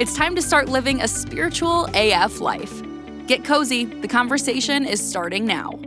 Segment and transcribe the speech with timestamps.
[0.00, 2.82] It's time to start living a spiritual AF life.
[3.26, 5.78] Get cozy, the conversation is starting now.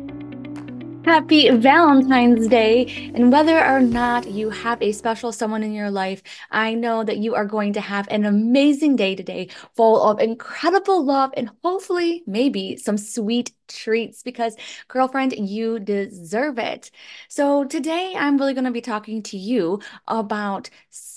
[1.03, 3.11] Happy Valentine's Day.
[3.15, 6.21] And whether or not you have a special someone in your life,
[6.51, 11.03] I know that you are going to have an amazing day today full of incredible
[11.03, 14.55] love and hopefully, maybe some sweet treats because,
[14.87, 16.91] girlfriend, you deserve it.
[17.27, 20.69] So, today I'm really going to be talking to you about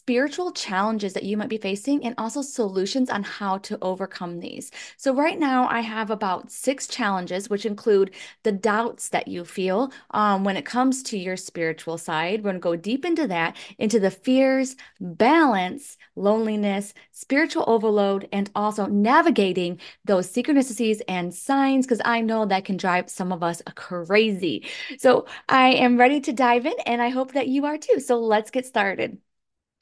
[0.06, 4.70] spiritual challenges that you might be facing and also solutions on how to overcome these.
[4.96, 9.92] So, right now, I have about six challenges, which include the doubts that you feel
[10.12, 12.40] um, when it comes to your spiritual side.
[12.40, 18.48] We're going to go deep into that, into the fears, balance, loneliness, spiritual overload, and
[18.54, 23.60] also navigating those synchronicities and signs, because I know that can drive some of us
[23.74, 24.66] crazy.
[24.98, 27.98] So, I am ready to dive in, and I hope that you are too.
[28.00, 29.18] So, let's get started.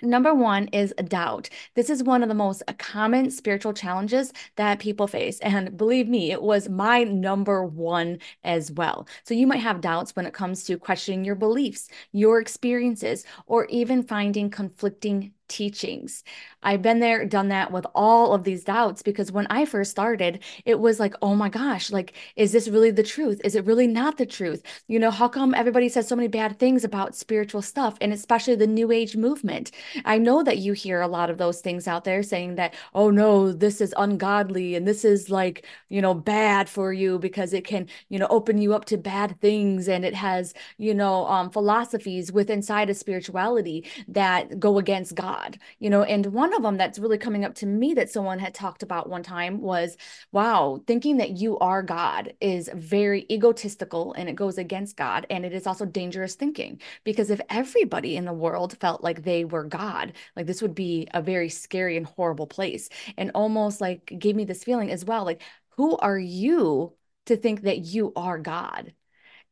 [0.02, 1.48] Number one is doubt.
[1.74, 5.38] This is one of the most uh, common spiritual challenges that people face.
[5.38, 9.08] And believe me, it was my number one as well.
[9.22, 13.66] So you might have doubts when it comes to questioning your beliefs, your experiences, or
[13.66, 16.24] even finding conflicting teachings.
[16.62, 20.42] I've been there, done that with all of these doubts because when I first started,
[20.64, 23.40] it was like, oh my gosh, like, is this really the truth?
[23.44, 24.62] Is it really not the truth?
[24.88, 28.54] You know, how come everybody says so many bad things about spiritual stuff and especially
[28.54, 29.70] the new age movement?
[30.06, 33.10] I know that you hear a lot of those things out there saying that, oh
[33.10, 37.66] no, this is ungodly and this is like, you know, bad for you because it
[37.66, 41.50] can, you know, open you up to bad things and it has, you know, um,
[41.50, 46.62] philosophies with inside of spirituality that go against God God, you know, and one of
[46.62, 49.96] them that's really coming up to me that someone had talked about one time was,
[50.32, 55.26] wow, thinking that you are God is very egotistical and it goes against God.
[55.30, 59.44] And it is also dangerous thinking because if everybody in the world felt like they
[59.44, 62.88] were God, like this would be a very scary and horrible place.
[63.16, 65.42] And almost like gave me this feeling as well like,
[65.76, 66.94] who are you
[67.26, 68.94] to think that you are God?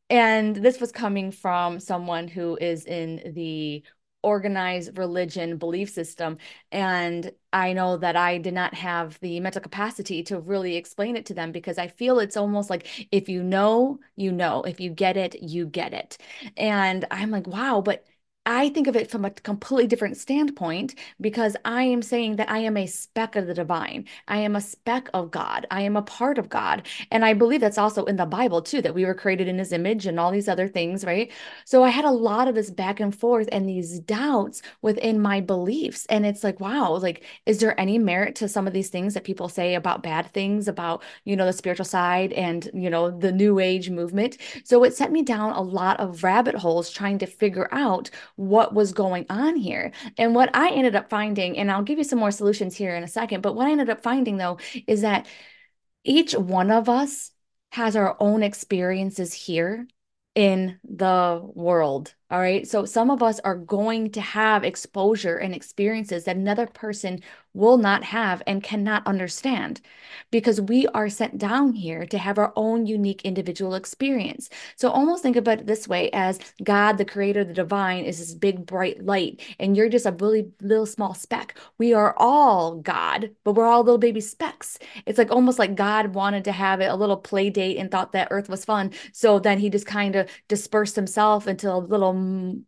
[0.09, 3.83] And this was coming from someone who is in the
[4.23, 6.37] organized religion belief system
[6.71, 11.25] and i know that i did not have the mental capacity to really explain it
[11.25, 14.61] to them because i feel it's almost like if you know you know.
[14.63, 16.17] If you get it you get it.
[16.57, 18.05] And i'm like wow but
[18.45, 22.57] I think of it from a completely different standpoint because I am saying that I
[22.59, 24.05] am a speck of the divine.
[24.27, 25.65] I am a speck of God.
[25.71, 26.85] I am a part of God.
[27.09, 29.71] And I believe that's also in the Bible too, that we were created in his
[29.71, 31.31] image and all these other things, right?
[31.63, 35.39] So I had a lot of this back and forth and these doubts within my
[35.39, 36.05] beliefs.
[36.07, 39.23] And it's like, wow, like, is there any merit to some of these things that
[39.23, 43.31] people say about bad things, about, you know, the spiritual side and, you know, the
[43.31, 44.37] new age movement?
[44.65, 48.73] So it set me down a lot of rabbit holes trying to figure out what
[48.73, 49.91] was going on here.
[50.17, 53.03] And what I ended up finding, and I'll give you some more solutions here in
[53.03, 54.57] a second, but what I ended up finding though
[54.87, 55.27] is that
[56.03, 57.31] each one of us
[57.71, 59.87] has our own experiences here
[60.35, 62.13] in the world.
[62.31, 62.67] All right.
[62.67, 67.19] So some of us are going to have exposure and experiences that another person
[67.53, 69.79] will not have and cannot understand
[70.31, 74.49] because we are sent down here to have our own unique individual experience.
[74.75, 78.33] So almost think about it this way as God, the creator, the divine, is this
[78.33, 81.55] big bright light, and you're just a really little small speck.
[81.77, 84.79] We are all God, but we're all little baby specks.
[85.05, 88.29] It's like almost like God wanted to have a little play date and thought that
[88.31, 88.91] earth was fun.
[89.11, 92.13] So then he just kind of dispersed himself into a little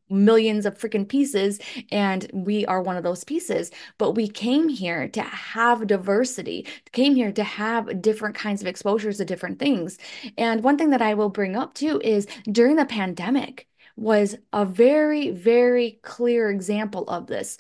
[0.10, 1.60] millions of freaking pieces.
[1.92, 3.72] And we are one of those pieces.
[3.98, 9.18] But we came here to have diversity, came here to have different kinds of exposures
[9.18, 9.98] to different things.
[10.38, 13.68] And one thing that I will bring up too is during the pandemic
[13.98, 17.58] was a very, very clear example of this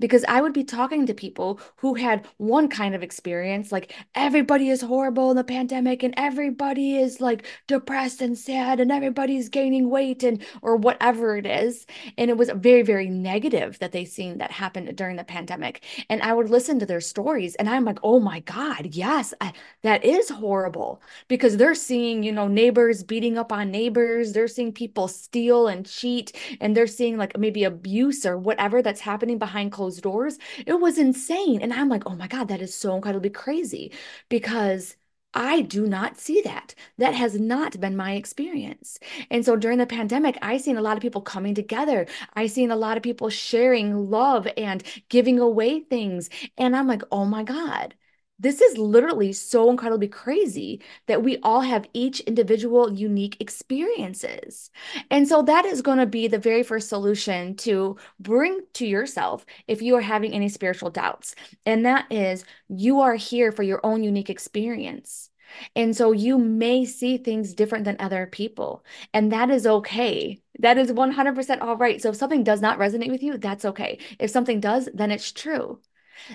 [0.00, 4.68] because I would be talking to people who had one kind of experience, like everybody
[4.68, 9.88] is horrible in the pandemic and everybody is like depressed and sad and everybody's gaining
[9.88, 11.86] weight and or whatever it is.
[12.18, 15.84] And it was very, very negative that they seen that happened during the pandemic.
[16.10, 19.52] And I would listen to their stories and I'm like, oh my God, yes, I,
[19.82, 24.32] that is horrible because they're seeing, you know, neighbors beating up on neighbors.
[24.32, 29.00] They're seeing people steal and cheat and they're seeing like maybe abuse or whatever that's
[29.00, 30.38] happening behind closed closed doors.
[30.66, 31.60] It was insane.
[31.62, 33.92] And I'm like, oh my God, that is so incredibly crazy
[34.28, 34.96] because
[35.34, 36.74] I do not see that.
[36.98, 38.98] That has not been my experience.
[39.30, 42.06] And so during the pandemic, I seen a lot of people coming together.
[42.34, 46.30] I seen a lot of people sharing love and giving away things.
[46.56, 47.94] And I'm like, oh my God,
[48.38, 54.70] this is literally so incredibly crazy that we all have each individual unique experiences.
[55.10, 59.46] And so that is going to be the very first solution to bring to yourself
[59.68, 61.34] if you are having any spiritual doubts.
[61.64, 65.30] And that is you are here for your own unique experience.
[65.76, 70.40] And so you may see things different than other people, and that is okay.
[70.58, 72.00] That is 100% all right.
[72.02, 73.98] So if something does not resonate with you, that's okay.
[74.18, 75.80] If something does, then it's true.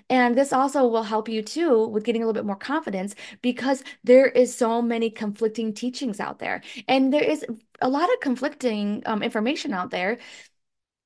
[0.09, 3.83] And this also will help you too with getting a little bit more confidence because
[4.03, 6.61] there is so many conflicting teachings out there.
[6.87, 7.45] And there is
[7.81, 10.17] a lot of conflicting um, information out there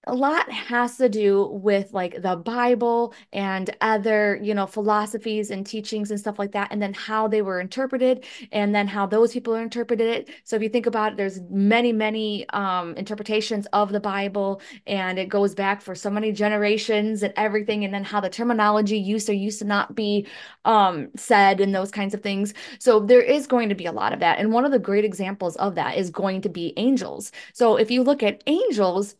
[0.05, 5.65] a lot has to do with like the Bible and other, you know, philosophies and
[5.65, 9.31] teachings and stuff like that, and then how they were interpreted, and then how those
[9.31, 10.29] people are interpreted it.
[10.43, 15.17] So if you think about it, there's many, many um, interpretations of the Bible, and
[15.17, 19.29] it goes back for so many generations and everything, and then how the terminology used
[19.29, 20.27] or used to not be
[20.65, 22.53] um, said and those kinds of things.
[22.79, 25.05] So there is going to be a lot of that, and one of the great
[25.05, 27.31] examples of that is going to be angels.
[27.53, 29.15] So if you look at angels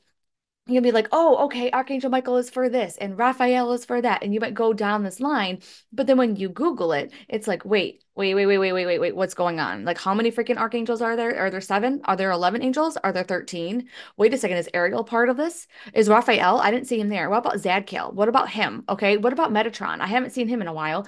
[0.65, 4.23] you'll be like, oh, okay, Archangel Michael is for this and Raphael is for that.
[4.23, 5.59] And you might go down this line.
[5.91, 8.99] But then when you Google it, it's like, wait, wait, wait, wait, wait, wait, wait,
[8.99, 9.83] wait, what's going on?
[9.83, 11.37] Like, how many freaking archangels are there?
[11.37, 11.99] Are there seven?
[12.05, 12.95] Are there 11 angels?
[13.03, 13.89] Are there 13?
[14.15, 15.67] Wait a second, is Ariel part of this?
[15.93, 16.59] Is Raphael?
[16.59, 17.29] I didn't see him there.
[17.29, 18.13] What about Zadkiel?
[18.13, 18.85] What about him?
[18.87, 19.99] Okay, what about Metatron?
[19.99, 21.07] I haven't seen him in a while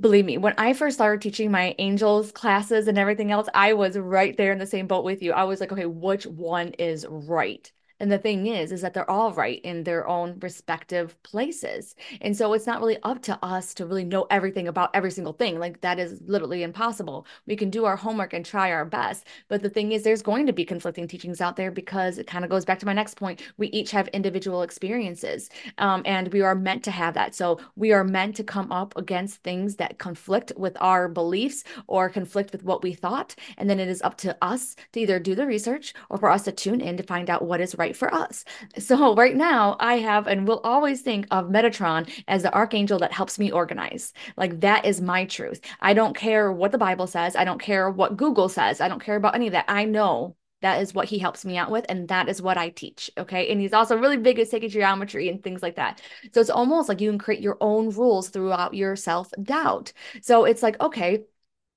[0.00, 3.98] believe me, when I first started teaching my angels classes and everything else, I was
[3.98, 5.32] right there in the same boat with you.
[5.32, 7.68] I was like, okay, which one is right?
[8.00, 11.94] And the thing is, is that they're all right in their own respective places.
[12.20, 15.32] And so it's not really up to us to really know everything about every single
[15.32, 15.58] thing.
[15.58, 17.26] Like that is literally impossible.
[17.46, 19.26] We can do our homework and try our best.
[19.48, 22.44] But the thing is, there's going to be conflicting teachings out there because it kind
[22.44, 23.42] of goes back to my next point.
[23.56, 27.34] We each have individual experiences um, and we are meant to have that.
[27.34, 32.08] So we are meant to come up against things that conflict with our beliefs or
[32.08, 33.34] conflict with what we thought.
[33.56, 36.44] And then it is up to us to either do the research or for us
[36.44, 38.44] to tune in to find out what is right right for us.
[38.78, 43.12] So right now I have and will always think of Metatron as the archangel that
[43.12, 44.12] helps me organize.
[44.36, 45.60] Like that is my truth.
[45.80, 47.34] I don't care what the Bible says.
[47.34, 48.80] I don't care what Google says.
[48.80, 49.64] I don't care about any of that.
[49.68, 52.68] I know that is what he helps me out with and that is what i
[52.68, 56.02] teach okay and he's also really big at sacred geometry and things like that
[56.32, 60.44] so it's almost like you can create your own rules throughout your self doubt so
[60.44, 61.22] it's like okay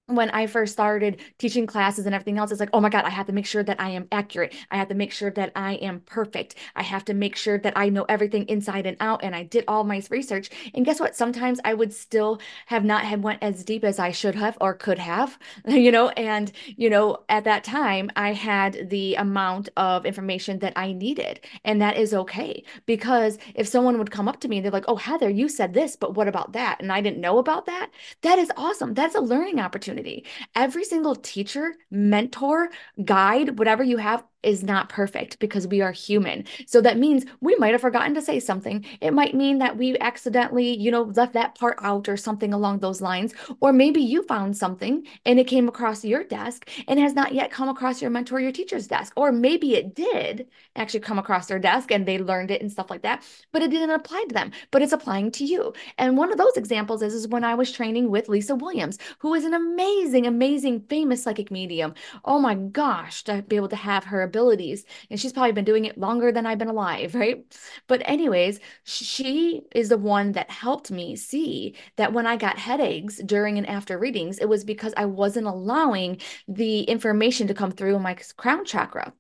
[0.08, 3.10] when I first started teaching classes and everything else, it's like, oh my God, I
[3.10, 4.54] have to make sure that I am accurate.
[4.70, 6.56] I have to make sure that I am perfect.
[6.76, 9.24] I have to make sure that I know everything inside and out.
[9.24, 10.50] And I did all my research.
[10.74, 11.16] And guess what?
[11.16, 14.74] Sometimes I would still have not have went as deep as I should have or
[14.74, 15.38] could have,
[15.68, 20.74] you know, and, you know, at that time I had the amount of information that
[20.76, 21.40] I needed.
[21.64, 22.64] And that is okay.
[22.86, 25.74] Because if someone would come up to me and they're like, oh, Heather, you said
[25.74, 26.82] this, but what about that?
[26.82, 27.92] And I didn't know about that.
[28.22, 28.94] That is awesome.
[28.94, 30.26] That's a learning opportunity opportunity.
[30.56, 32.70] Every single teacher, mentor,
[33.04, 36.46] guide, whatever you have, is not perfect because we are human.
[36.66, 38.86] So that means we might have forgotten to say something.
[39.00, 42.80] It might mean that we accidentally, you know, left that part out or something along
[42.80, 43.34] those lines.
[43.60, 47.52] Or maybe you found something and it came across your desk and has not yet
[47.52, 49.14] come across your mentor, your teacher's desk.
[49.16, 52.90] Or maybe it did actually come across their desk and they learned it and stuff
[52.90, 55.74] like that, but it didn't apply to them, but it's applying to you.
[55.98, 59.34] And one of those examples is, is when I was training with Lisa Williams, who
[59.34, 61.94] is an amazing, amazing, famous psychic medium.
[62.26, 64.86] Oh my gosh, to be able to have her abilities.
[65.10, 67.46] And she's probably been doing it longer than I've been alive, right?
[67.88, 73.18] But, anyways, she is the one that helped me see that when I got headaches
[73.18, 78.00] during and after readings, it was because I wasn't allowing the information to come through
[78.00, 79.14] my crown chakra.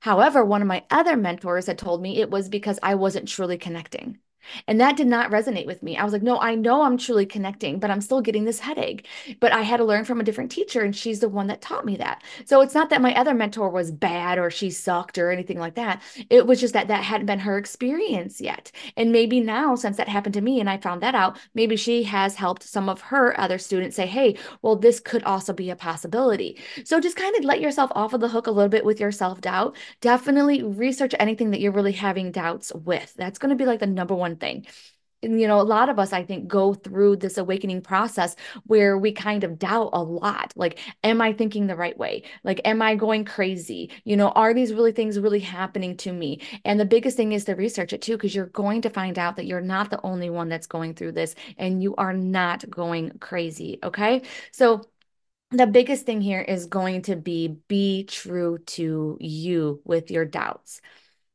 [0.00, 3.58] However, one of my other mentors had told me it was because I wasn't truly
[3.58, 4.18] connecting.
[4.66, 5.96] And that did not resonate with me.
[5.96, 9.06] I was like, no, I know I'm truly connecting, but I'm still getting this headache.
[9.40, 11.84] But I had to learn from a different teacher, and she's the one that taught
[11.84, 12.22] me that.
[12.44, 15.74] So it's not that my other mentor was bad or she sucked or anything like
[15.74, 16.02] that.
[16.30, 18.72] It was just that that hadn't been her experience yet.
[18.96, 22.02] And maybe now, since that happened to me and I found that out, maybe she
[22.04, 25.76] has helped some of her other students say, hey, well, this could also be a
[25.76, 26.58] possibility.
[26.84, 29.12] So just kind of let yourself off of the hook a little bit with your
[29.12, 29.76] self doubt.
[30.00, 33.14] Definitely research anything that you're really having doubts with.
[33.16, 34.66] That's going to be like the number one thing
[35.22, 38.96] and, you know, a lot of us, I think, go through this awakening process where
[38.96, 40.52] we kind of doubt a lot.
[40.54, 42.22] Like, am I thinking the right way?
[42.44, 43.90] Like, am I going crazy?
[44.04, 46.40] You know, are these really things really happening to me?
[46.64, 49.36] And the biggest thing is to research it too, because you're going to find out
[49.36, 53.18] that you're not the only one that's going through this and you are not going
[53.18, 53.78] crazy.
[53.82, 54.22] Okay.
[54.52, 54.82] So,
[55.50, 60.82] the biggest thing here is going to be be true to you with your doubts.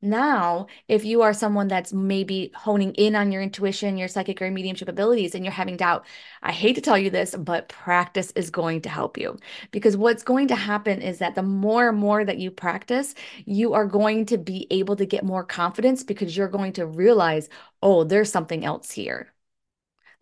[0.04, 4.52] Now, if you are someone that's maybe honing in on your intuition, your psychic or
[4.52, 6.06] mediumship abilities, and you're having doubt,
[6.42, 9.38] I hate to tell you this, but practice is going to help you.
[9.72, 13.74] Because what's going to happen is that the more and more that you practice, you
[13.74, 17.48] are going to be able to get more confidence because you're going to realize,
[17.82, 19.32] oh, there's something else here.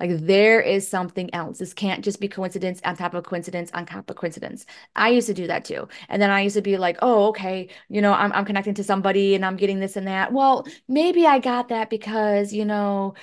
[0.01, 1.59] Like there is something else.
[1.59, 4.65] This can't just be coincidence on top of coincidence on top of coincidence.
[4.95, 5.87] I used to do that too.
[6.09, 8.83] And then I used to be like, oh, okay, you know, I'm, I'm connecting to
[8.83, 10.33] somebody and I'm getting this and that.
[10.33, 13.13] Well, maybe I got that because, you know,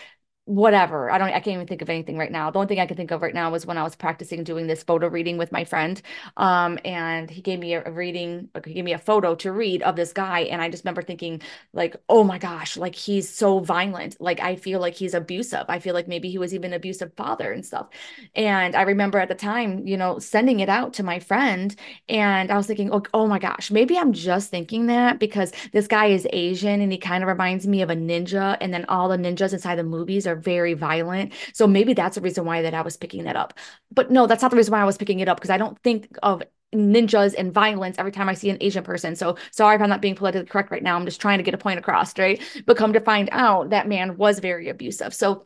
[0.48, 1.10] whatever.
[1.10, 2.50] I don't, I can't even think of anything right now.
[2.50, 4.66] The only thing I can think of right now was when I was practicing doing
[4.66, 6.00] this photo reading with my friend.
[6.38, 9.94] Um, and he gave me a, reading, he gave me a photo to read of
[9.94, 10.40] this guy.
[10.40, 11.42] And I just remember thinking,
[11.74, 14.18] like, oh my gosh, like he's so violent.
[14.20, 15.66] Like I feel like he's abusive.
[15.68, 17.88] I feel like maybe he was even abusive father and stuff.
[18.34, 21.76] And I remember at the time, you know, sending it out to my friend.
[22.08, 25.86] And I was thinking, oh, oh my gosh, maybe I'm just thinking that because this
[25.86, 28.56] guy is Asian and he kind of reminds me of a ninja.
[28.62, 31.32] And then all the ninjas inside the movies are very violent.
[31.52, 33.54] So maybe that's the reason why that I was picking that up.
[33.92, 35.78] But no, that's not the reason why I was picking it up because I don't
[35.82, 36.42] think of
[36.74, 39.16] ninjas and violence every time I see an Asian person.
[39.16, 40.96] So sorry if I'm not being politically correct right now.
[40.96, 42.42] I'm just trying to get a point across, right?
[42.66, 45.14] But come to find out that man was very abusive.
[45.14, 45.44] So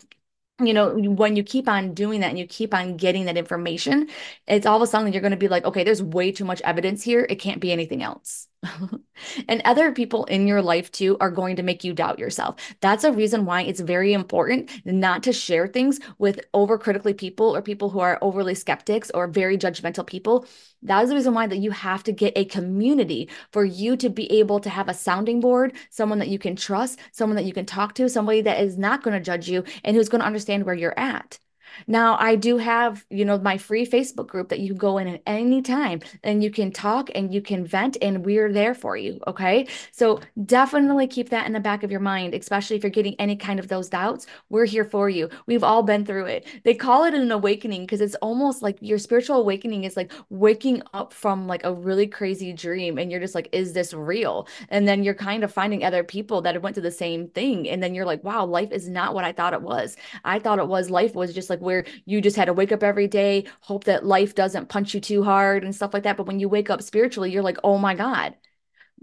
[0.61, 4.09] you know, when you keep on doing that and you keep on getting that information,
[4.47, 6.61] it's all of a sudden you're going to be like, okay, there's way too much
[6.63, 7.27] evidence here.
[7.29, 8.47] It can't be anything else.
[9.49, 12.57] and other people in your life too are going to make you doubt yourself.
[12.81, 17.63] That's a reason why it's very important not to share things with overcritically people or
[17.63, 20.47] people who are overly skeptics or very judgmental people.
[20.83, 24.09] That is the reason why that you have to get a community for you to
[24.09, 27.53] be able to have a sounding board, someone that you can trust, someone that you
[27.53, 30.27] can talk to, somebody that is not going to judge you and who's going to
[30.27, 31.39] understand where you're at.
[31.87, 35.23] Now, I do have, you know, my free Facebook group that you go in at
[35.27, 39.21] any time and you can talk and you can vent, and we're there for you.
[39.27, 39.67] Okay.
[39.91, 43.37] So definitely keep that in the back of your mind, especially if you're getting any
[43.37, 44.27] kind of those doubts.
[44.51, 45.29] We're here for you.
[45.47, 46.47] We've all been through it.
[46.65, 50.83] They call it an awakening because it's almost like your spiritual awakening is like waking
[50.93, 52.99] up from like a really crazy dream.
[52.99, 54.47] And you're just like, is this real?
[54.69, 57.69] And then you're kind of finding other people that went to the same thing.
[57.69, 59.97] And then you're like, wow, life is not what I thought it was.
[60.25, 62.83] I thought it was life was just like where you just had to wake up
[62.83, 66.17] every day, hope that life doesn't punch you too hard and stuff like that.
[66.17, 68.35] But when you wake up spiritually, you're like, oh my God.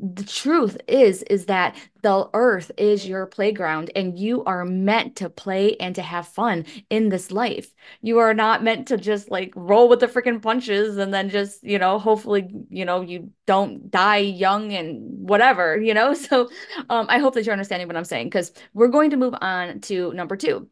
[0.01, 5.29] The truth is, is that the earth is your playground and you are meant to
[5.29, 7.73] play and to have fun in this life.
[8.01, 11.61] You are not meant to just like roll with the freaking punches and then just,
[11.65, 16.13] you know, hopefully, you know, you don't die young and whatever, you know?
[16.29, 16.49] So
[16.89, 19.81] um, I hope that you're understanding what I'm saying because we're going to move on
[19.81, 20.69] to number two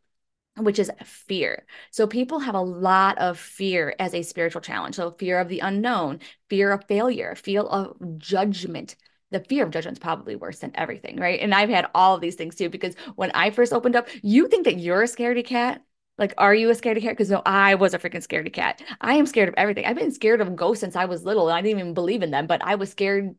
[0.57, 1.65] which is fear.
[1.91, 4.95] So people have a lot of fear as a spiritual challenge.
[4.95, 8.95] So fear of the unknown, fear of failure, fear of judgment.
[9.31, 11.39] The fear of judgment is probably worse than everything, right?
[11.39, 14.47] And I've had all of these things too, because when I first opened up, you
[14.47, 15.81] think that you're a scaredy cat.
[16.17, 17.11] Like, are you a scaredy cat?
[17.11, 18.81] Because no, I was a freaking scaredy cat.
[19.01, 19.85] I am scared of everything.
[19.85, 22.31] I've been scared of ghosts since I was little, and I didn't even believe in
[22.31, 23.35] them, but I was scared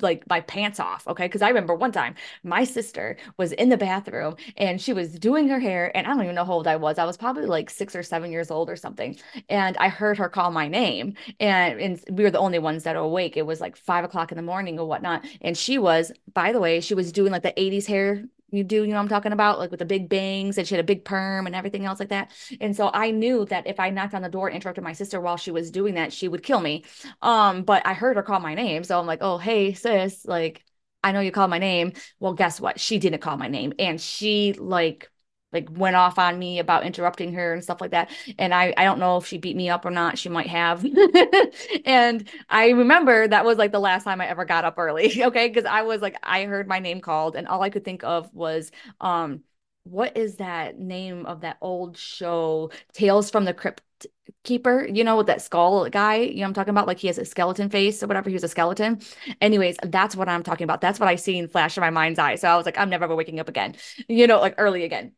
[0.00, 1.06] like my pants off.
[1.06, 1.28] Okay.
[1.28, 5.48] Cause I remember one time my sister was in the bathroom and she was doing
[5.48, 5.96] her hair.
[5.96, 6.98] And I don't even know how old I was.
[6.98, 9.16] I was probably like six or seven years old or something.
[9.48, 11.14] And I heard her call my name.
[11.40, 13.36] And, and we were the only ones that were awake.
[13.36, 15.24] It was like five o'clock in the morning or whatnot.
[15.40, 18.24] And she was, by the way, she was doing like the 80s hair
[18.56, 20.84] you do, you know I'm talking about, like with the big bangs, and she had
[20.84, 22.30] a big perm and everything else like that.
[22.60, 25.20] And so I knew that if I knocked on the door and interrupted my sister
[25.20, 26.84] while she was doing that, she would kill me.
[27.22, 30.62] Um, but I heard her call my name, so I'm like, oh hey sis, like
[31.02, 31.92] I know you called my name.
[32.18, 32.80] Well, guess what?
[32.80, 35.10] She didn't call my name, and she like
[35.54, 38.10] like went off on me about interrupting her and stuff like that.
[38.38, 40.18] And I I don't know if she beat me up or not.
[40.18, 40.84] She might have.
[41.86, 45.12] and I remember that was like the last time I ever got up early.
[45.24, 48.04] Okay, because I was like I heard my name called, and all I could think
[48.04, 48.70] of was
[49.00, 49.42] um
[49.84, 53.82] what is that name of that old show Tales from the Crypt
[54.42, 54.86] keeper?
[54.90, 56.16] You know with that skull guy?
[56.16, 56.86] You know i'm talking about?
[56.86, 58.30] Like he has a skeleton face or whatever.
[58.30, 59.00] He was a skeleton.
[59.40, 60.80] Anyways that's what i'm talking about.
[60.80, 62.36] That's what i seen flash in my mind's eye.
[62.36, 63.76] So i was like i'm never waking up again.
[64.08, 65.12] You know like early again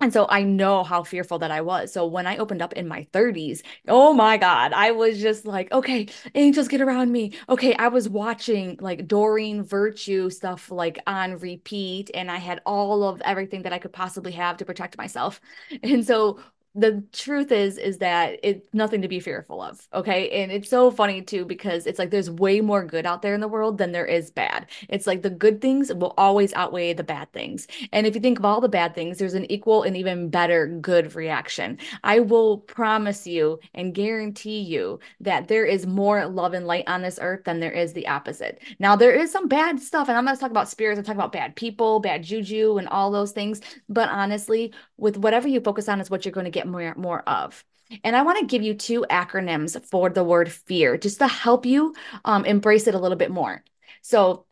[0.00, 1.92] and so I know how fearful that I was.
[1.92, 5.70] So when I opened up in my 30s, oh my God, I was just like,
[5.72, 7.32] okay, angels get around me.
[7.48, 13.04] Okay, I was watching like Doreen Virtue stuff like on repeat, and I had all
[13.04, 15.40] of everything that I could possibly have to protect myself.
[15.82, 16.40] And so
[16.74, 20.30] the truth is is that it's nothing to be fearful of okay?
[20.30, 23.40] And it's so funny too because it's like there's way more good out there in
[23.40, 24.66] the world than there is bad.
[24.88, 27.66] It's like the good things will always outweigh the bad things.
[27.92, 30.68] And if you think of all the bad things there's an equal and even better
[30.68, 31.78] good reaction.
[32.04, 37.02] I will promise you and guarantee you that there is more love and light on
[37.02, 38.60] this earth than there is the opposite.
[38.78, 41.32] Now there is some bad stuff and i'm not talking about spirits i'm talking about
[41.32, 43.60] bad people bad juju and all those things.
[43.88, 46.94] But honestly with whatever you focus on is what you're going to get get more,
[46.96, 47.64] more of.
[48.04, 51.66] And I want to give you two acronyms for the word fear just to help
[51.66, 53.64] you um, embrace it a little bit more.
[54.02, 54.46] So,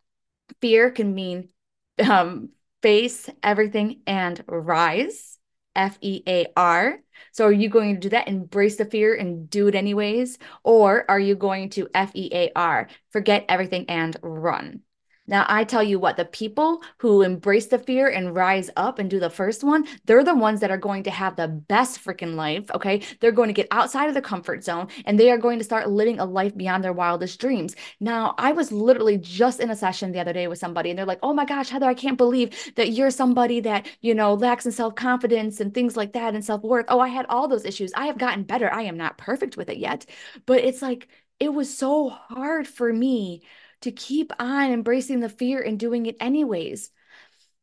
[0.61, 1.51] fear can mean
[1.99, 2.51] um,
[2.83, 5.39] face everything and rise,
[5.77, 6.99] F E A R.
[7.33, 10.39] So, are you going to do that, embrace the fear and do it anyways?
[10.65, 14.81] Or are you going to F E A R, forget everything and run?
[15.29, 19.11] Now, I tell you what, the people who embrace the fear and rise up and
[19.11, 22.35] do the first one, they're the ones that are going to have the best freaking
[22.35, 22.71] life.
[22.75, 23.03] Okay.
[23.21, 25.91] They're going to get outside of the comfort zone and they are going to start
[25.91, 27.77] living a life beyond their wildest dreams.
[28.01, 31.07] Now, I was literally just in a session the other day with somebody and they're
[31.07, 34.65] like, oh my gosh, Heather, I can't believe that you're somebody that, you know, lacks
[34.65, 36.87] in self confidence and things like that and self worth.
[36.89, 37.93] Oh, I had all those issues.
[37.95, 38.73] I have gotten better.
[38.73, 40.07] I am not perfect with it yet.
[40.47, 41.09] But it's like,
[41.39, 43.43] it was so hard for me
[43.83, 46.91] to keep on embracing the fear and doing it anyways.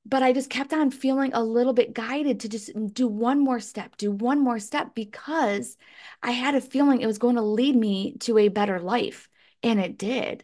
[0.05, 3.59] But I just kept on feeling a little bit guided to just do one more
[3.59, 5.77] step, do one more step because
[6.21, 9.29] I had a feeling it was going to lead me to a better life.
[9.63, 10.43] And it did.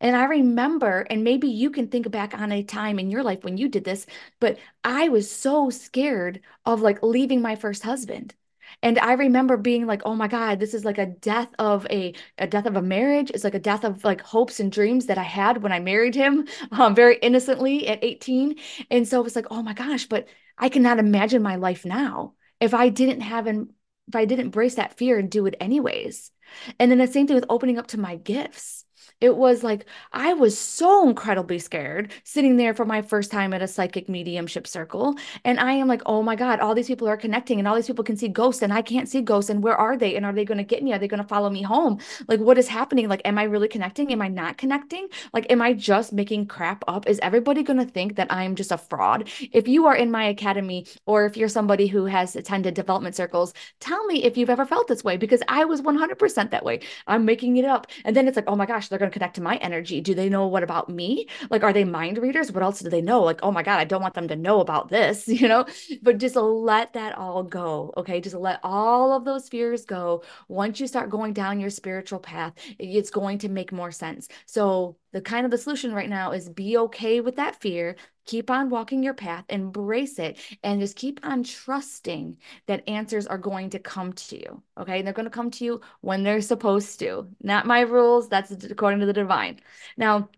[0.00, 3.44] And I remember, and maybe you can think back on a time in your life
[3.44, 4.06] when you did this,
[4.40, 8.34] but I was so scared of like leaving my first husband.
[8.82, 12.14] And I remember being like, oh my God, this is like a death of a,
[12.38, 13.30] a death of a marriage.
[13.30, 16.14] It's like a death of like hopes and dreams that I had when I married
[16.14, 18.56] him um, very innocently at 18.
[18.90, 22.34] And so it was like, oh my gosh, but I cannot imagine my life now
[22.60, 23.72] if I didn't have an
[24.08, 26.30] if I didn't embrace that fear and do it anyways.
[26.78, 28.84] And then the same thing with opening up to my gifts.
[29.22, 33.62] It was like I was so incredibly scared sitting there for my first time at
[33.62, 35.14] a psychic mediumship circle.
[35.44, 37.86] And I am like, oh my God, all these people are connecting and all these
[37.86, 39.48] people can see ghosts and I can't see ghosts.
[39.48, 40.16] And where are they?
[40.16, 40.92] And are they going to get me?
[40.92, 42.00] Are they going to follow me home?
[42.26, 43.08] Like, what is happening?
[43.08, 44.12] Like, am I really connecting?
[44.12, 45.08] Am I not connecting?
[45.32, 47.08] Like, am I just making crap up?
[47.08, 49.28] Is everybody going to think that I'm just a fraud?
[49.52, 53.54] If you are in my academy or if you're somebody who has attended development circles,
[53.78, 56.80] tell me if you've ever felt this way because I was 100% that way.
[57.06, 57.86] I'm making it up.
[58.04, 60.00] And then it's like, oh my gosh, they're going to connect to my energy?
[60.00, 61.28] Do they know what about me?
[61.50, 62.50] Like, are they mind readers?
[62.52, 63.22] What else do they know?
[63.22, 65.64] Like, oh my God, I don't want them to know about this, you know?
[66.02, 67.92] But just let that all go.
[67.96, 68.20] Okay.
[68.20, 70.22] Just let all of those fears go.
[70.48, 74.28] Once you start going down your spiritual path, it's going to make more sense.
[74.46, 78.50] So, the kind of the solution right now is be okay with that fear keep
[78.50, 83.70] on walking your path embrace it and just keep on trusting that answers are going
[83.70, 85.02] to come to you okay?
[85.02, 87.28] They're going to come to you when they're supposed to.
[87.42, 89.60] Not my rules that's according to the divine.
[89.96, 90.28] Now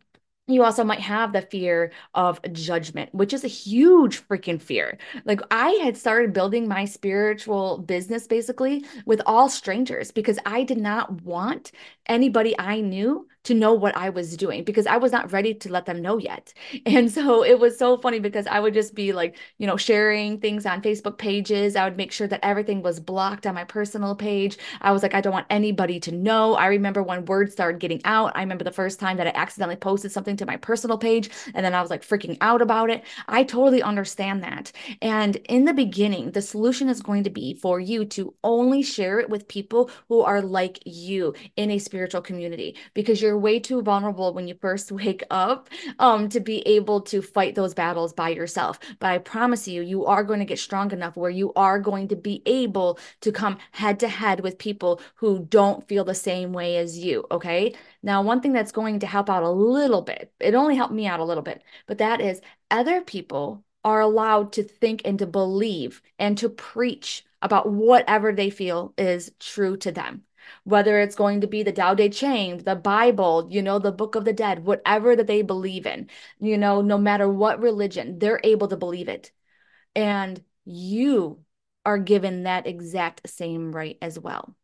[0.46, 4.98] you also might have the fear of judgment, which is a huge freaking fear.
[5.24, 10.76] Like, I had started building my spiritual business basically with all strangers because I did
[10.76, 11.72] not want
[12.06, 15.70] anybody I knew to know what I was doing because I was not ready to
[15.70, 16.52] let them know yet.
[16.86, 20.38] And so it was so funny because I would just be like, you know, sharing
[20.38, 21.76] things on Facebook pages.
[21.76, 24.58] I would make sure that everything was blocked on my personal page.
[24.80, 26.54] I was like, I don't want anybody to know.
[26.54, 28.32] I remember when words started getting out.
[28.36, 31.64] I remember the first time that I accidentally posted something to my personal page and
[31.64, 33.02] then I was like freaking out about it.
[33.28, 34.72] I totally understand that.
[35.02, 39.20] And in the beginning, the solution is going to be for you to only share
[39.20, 43.82] it with people who are like you in a spiritual community because you're way too
[43.82, 45.68] vulnerable when you first wake up
[45.98, 48.78] um, to be able to fight those battles by yourself.
[48.98, 52.08] But I promise you, you are going to get strong enough where you are going
[52.08, 56.52] to be able to come head to head with people who don't feel the same
[56.52, 57.24] way as you.
[57.30, 57.74] Okay.
[58.02, 61.06] Now, one thing that's going to help out a little bit, it only helped me
[61.06, 65.26] out a little bit, but that is other people are allowed to think and to
[65.26, 70.22] believe and to preach about whatever they feel is true to them
[70.64, 74.14] whether it's going to be the Tao Te Ching, the Bible, you know, the Book
[74.14, 76.08] of the Dead, whatever that they believe in,
[76.40, 79.32] you know, no matter what religion, they're able to believe it.
[79.94, 81.44] And you
[81.84, 84.56] are given that exact same right as well.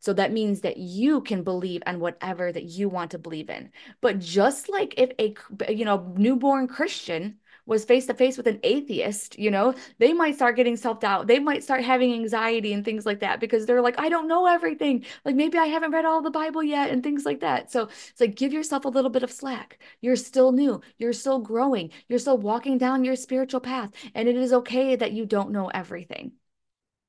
[0.00, 3.70] So that means that you can believe in whatever that you want to believe in.
[4.00, 8.60] But just like if a you know newborn Christian was face to face with an
[8.62, 11.26] atheist, you know, they might start getting self doubt.
[11.26, 14.46] They might start having anxiety and things like that because they're like, I don't know
[14.46, 15.04] everything.
[15.24, 17.70] Like maybe I haven't read all the Bible yet and things like that.
[17.70, 19.78] So it's like, give yourself a little bit of slack.
[20.00, 20.80] You're still new.
[20.98, 21.90] You're still growing.
[22.08, 23.90] You're still walking down your spiritual path.
[24.14, 26.32] And it is okay that you don't know everything.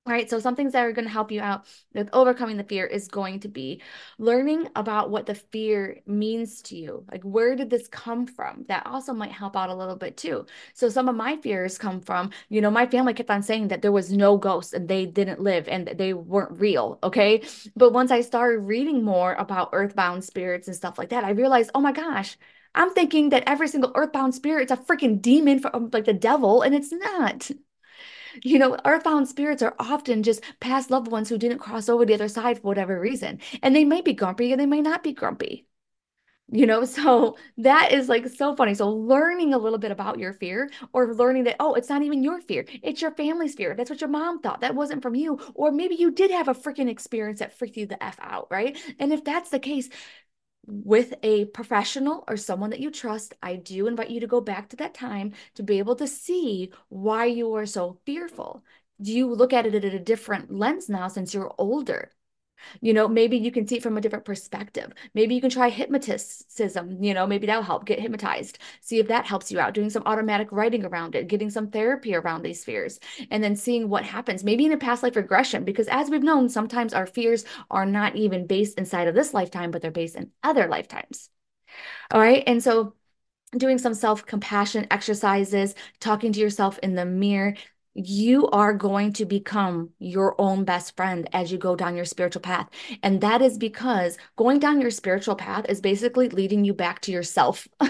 [0.07, 0.29] Right?
[0.29, 3.07] So some things that are going to help you out with overcoming the fear is
[3.07, 3.81] going to be
[4.17, 7.05] learning about what the fear means to you.
[7.11, 8.65] Like where did this come from?
[8.67, 10.45] That also might help out a little bit too.
[10.73, 13.81] So some of my fears come from, you know, my family kept on saying that
[13.81, 17.41] there was no ghosts and they didn't live and they weren't real, okay?
[17.75, 21.71] But once I started reading more about earthbound spirits and stuff like that, I realized,
[21.75, 22.37] "Oh my gosh,
[22.75, 26.75] I'm thinking that every single earthbound spirit is a freaking demon like the devil and
[26.75, 27.49] it's not."
[28.43, 32.13] You know, earthbound spirits are often just past loved ones who didn't cross over the
[32.13, 33.39] other side for whatever reason.
[33.63, 35.65] And they may be grumpy and they may not be grumpy.
[36.49, 38.73] You know, so that is like so funny.
[38.73, 42.23] So, learning a little bit about your fear or learning that, oh, it's not even
[42.23, 43.75] your fear, it's your family's fear.
[43.75, 44.61] That's what your mom thought.
[44.61, 45.39] That wasn't from you.
[45.55, 48.77] Or maybe you did have a freaking experience that freaked you the F out, right?
[48.99, 49.89] And if that's the case,
[50.67, 54.69] with a professional or someone that you trust, I do invite you to go back
[54.69, 58.63] to that time to be able to see why you were so fearful.
[59.01, 62.11] Do you look at it at a different lens now since you're older?
[62.81, 64.91] You know, maybe you can see it from a different perspective.
[65.13, 68.59] Maybe you can try hypnoticism, you know, maybe that'll help get hypnotized.
[68.81, 72.15] See if that helps you out, doing some automatic writing around it, getting some therapy
[72.15, 72.99] around these fears,
[73.31, 76.49] and then seeing what happens, maybe in a past life regression, because as we've known,
[76.49, 80.31] sometimes our fears are not even based inside of this lifetime, but they're based in
[80.43, 81.29] other lifetimes.
[82.11, 82.43] All right.
[82.47, 82.93] And so
[83.57, 87.55] doing some self compassion exercises, talking to yourself in the mirror,
[87.97, 92.41] you are going to become your own best friend as you go down your spiritual
[92.41, 92.69] path.
[93.01, 97.11] And that is because going down your spiritual path is basically leading you back to
[97.11, 97.67] yourself.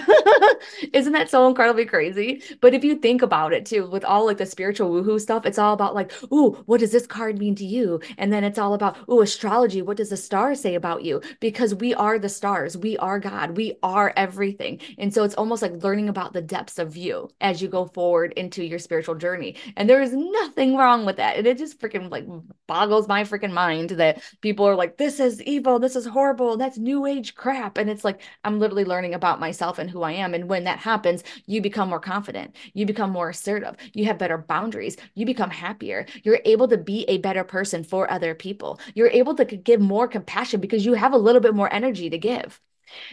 [0.94, 2.42] Isn't that so incredibly crazy?
[2.62, 5.58] But if you think about it too, with all like the spiritual woohoo stuff, it's
[5.58, 8.00] all about like, ooh, what does this card mean to you?
[8.16, 9.82] And then it's all about, ooh, astrology.
[9.82, 11.20] What does the star say about you?
[11.40, 14.80] Because we are the stars, we are God, we are everything.
[14.96, 18.32] And so it's almost like learning about the depths of you as you go forward
[18.32, 19.54] into your spiritual journey.
[19.76, 21.36] And there there is nothing wrong with that.
[21.36, 22.24] And it just freaking like
[22.68, 26.78] boggles my freaking mind that people are like, this is evil, this is horrible, that's
[26.78, 27.78] new age crap.
[27.78, 30.34] And it's like, I'm literally learning about myself and who I am.
[30.34, 34.38] And when that happens, you become more confident, you become more assertive, you have better
[34.38, 39.08] boundaries, you become happier, you're able to be a better person for other people, you're
[39.08, 42.60] able to give more compassion because you have a little bit more energy to give.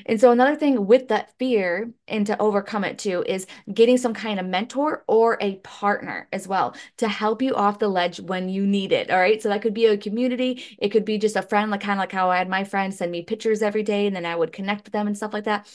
[0.05, 4.13] And so another thing with that fear and to overcome it too is getting some
[4.13, 8.49] kind of mentor or a partner as well to help you off the ledge when
[8.49, 9.09] you need it.
[9.09, 9.41] All right.
[9.41, 10.63] So that could be a community.
[10.77, 12.97] It could be just a friend, like kind of like how I had my friends
[12.97, 15.45] send me pictures every day and then I would connect with them and stuff like
[15.45, 15.67] that.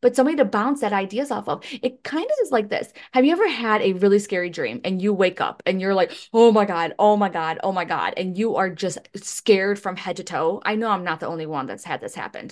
[0.00, 1.64] But somebody to bounce that ideas off of.
[1.82, 2.92] It kind of is like this.
[3.12, 6.12] Have you ever had a really scary dream and you wake up and you're like,
[6.32, 8.14] oh my God, oh my God, oh my God.
[8.16, 10.60] And you are just scared from head to toe.
[10.64, 12.50] I know I'm not the only one that's had this happen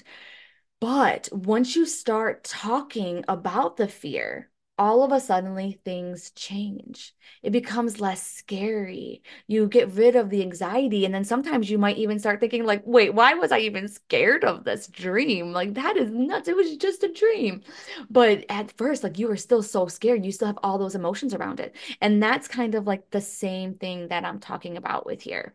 [0.80, 7.14] but once you start talking about the fear, all of a suddenly things change.
[7.42, 9.22] It becomes less scary.
[9.46, 11.04] You get rid of the anxiety.
[11.06, 14.44] And then sometimes you might even start thinking, like, wait, why was I even scared
[14.44, 15.52] of this dream?
[15.52, 16.48] Like, that is nuts.
[16.48, 17.62] It was just a dream.
[18.10, 20.24] But at first, like, you were still so scared.
[20.26, 21.74] You still have all those emotions around it.
[22.02, 25.54] And that's kind of like the same thing that I'm talking about with here.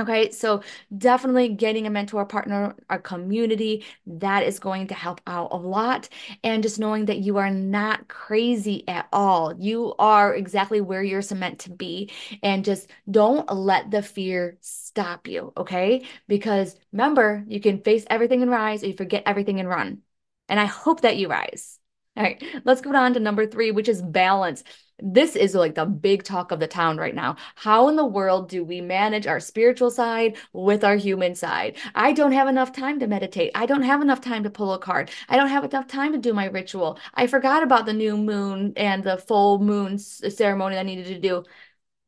[0.00, 0.62] Okay, so
[0.96, 6.08] definitely getting a mentor partner, a community that is going to help out a lot.
[6.42, 9.54] And just knowing that you are not crazy at all.
[9.58, 12.10] You are exactly where you're meant to be.
[12.42, 15.52] And just don't let the fear stop you.
[15.58, 20.00] Okay, because remember, you can face everything and rise, or you forget everything and run.
[20.48, 21.78] And I hope that you rise.
[22.16, 24.64] All right, let's go on to number three, which is balance
[25.00, 27.36] this is like the big talk of the town right now.
[27.54, 31.76] How in the world do we manage our spiritual side with our human side?
[31.94, 33.50] I don't have enough time to meditate.
[33.54, 35.10] I don't have enough time to pull a card.
[35.28, 36.98] I don't have enough time to do my ritual.
[37.14, 41.44] I forgot about the new moon and the full moon ceremony I needed to do.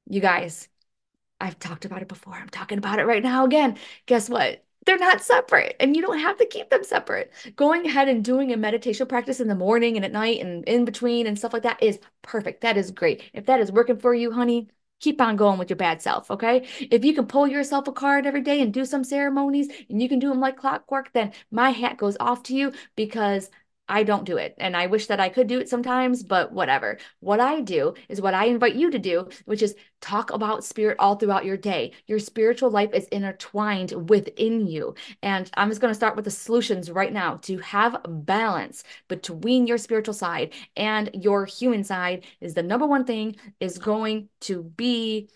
[0.08, 0.68] You guys,
[1.40, 2.34] I've talked about it before.
[2.34, 3.78] I'm talking about it right now again.
[4.06, 4.64] Guess what?
[4.84, 7.32] They're not separate and you don't have to keep them separate.
[7.56, 10.84] Going ahead and doing a meditation practice in the morning and at night and in
[10.84, 12.60] between and stuff like that is perfect.
[12.62, 13.22] That is great.
[13.32, 14.68] If that is working for you, honey,
[15.00, 16.66] keep on going with your bad self, okay?
[16.90, 20.08] If you can pull yourself a card every day and do some ceremonies and you
[20.08, 23.50] can do them like clockwork, then my hat goes off to you because
[23.88, 24.54] I don't do it.
[24.58, 26.98] And I wish that I could do it sometimes, but whatever.
[27.20, 30.96] What I do is what I invite you to do, which is talk about spirit
[30.98, 31.92] all throughout your day.
[32.06, 34.94] Your spiritual life is intertwined within you.
[35.22, 39.66] And I'm just going to start with the solutions right now to have balance between
[39.66, 44.62] your spiritual side and your human side is the number one thing is going to
[44.62, 45.28] be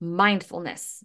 [0.00, 1.04] mindfulness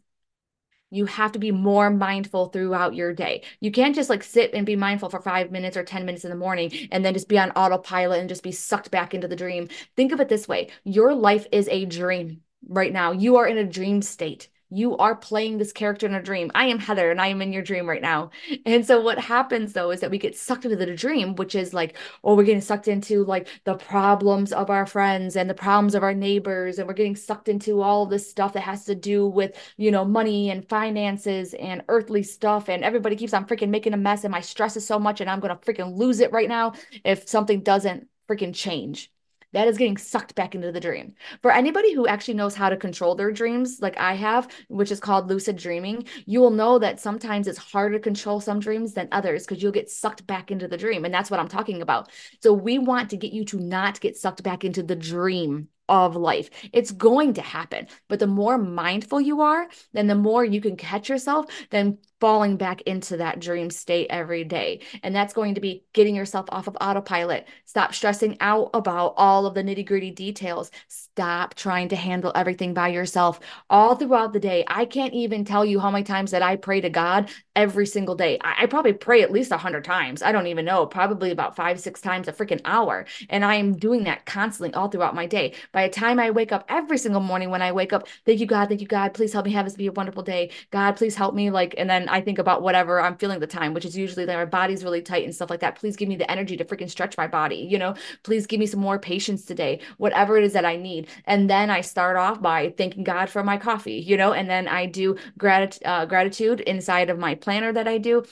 [0.90, 3.44] you have to be more mindful throughout your day.
[3.60, 6.30] You can't just like sit and be mindful for five minutes or 10 minutes in
[6.30, 9.36] the morning and then just be on autopilot and just be sucked back into the
[9.36, 9.70] dream.
[9.96, 13.12] Think of it this way your life is a dream right now.
[13.12, 14.50] You are in a dream state.
[14.72, 16.52] You are playing this character in a dream.
[16.54, 18.30] I am Heather and I am in your dream right now.
[18.68, 21.74] And so what happens though is that we get sucked into the dream, which is
[21.74, 25.96] like, oh, we're getting sucked into like the problems of our friends and the problems
[25.96, 26.78] of our neighbors.
[26.78, 30.06] And we're getting sucked into all this stuff that has to do with, you know,
[30.06, 32.70] money and finances and earthly stuff.
[32.70, 34.24] And everybody keeps on freaking making a mess.
[34.24, 36.74] And my stress is so much and I'm going to freaking lose it right now
[37.04, 39.12] if something doesn't freaking change
[39.54, 41.14] that is getting sucked back into the dream.
[41.42, 45.00] For anybody who actually knows how to control their dreams, like I have, which is
[45.00, 49.10] called lucid dreaming, you will know that sometimes it's harder to control some dreams than
[49.12, 51.06] others because you'll get sucked back into the dream.
[51.06, 52.10] And that's what I'm talking about.
[52.42, 56.16] So we want to get you to not get sucked back into the dream of
[56.16, 56.50] life.
[56.72, 57.88] It's going to happen.
[58.08, 62.58] But the more mindful you are, then the more you can catch yourself, then falling
[62.58, 64.82] back into that dream state every day.
[65.04, 67.48] And that's going to be getting yourself off of autopilot.
[67.66, 70.72] Stop stressing out about all of the nitty gritty details.
[70.88, 74.64] Stop trying to handle everything by yourself all throughout the day.
[74.68, 78.16] I can't even tell you how many times that I pray to God every single
[78.16, 78.38] day.
[78.42, 80.22] I, I probably pray at least a hundred times.
[80.22, 83.06] I don't even know, probably about five, six times a freaking hour.
[83.30, 85.54] And I am doing that constantly all throughout my day.
[85.72, 88.46] By the time I wake up every single morning when I wake up, thank you,
[88.46, 90.52] God, thank you, God, please help me have this be a wonderful day.
[90.72, 91.52] God, please help me.
[91.52, 94.36] Like, and then I think about whatever I'm feeling the time, which is usually that
[94.36, 95.76] my body's really tight and stuff like that.
[95.78, 98.66] Please give me the energy to freaking stretch my body, you know, please give me
[98.66, 101.08] some more patience today, whatever it is that I need.
[101.26, 104.68] And then I start off by thanking God for my coffee, you know, and then
[104.68, 108.24] I do grat- uh, gratitude inside of my planner that I do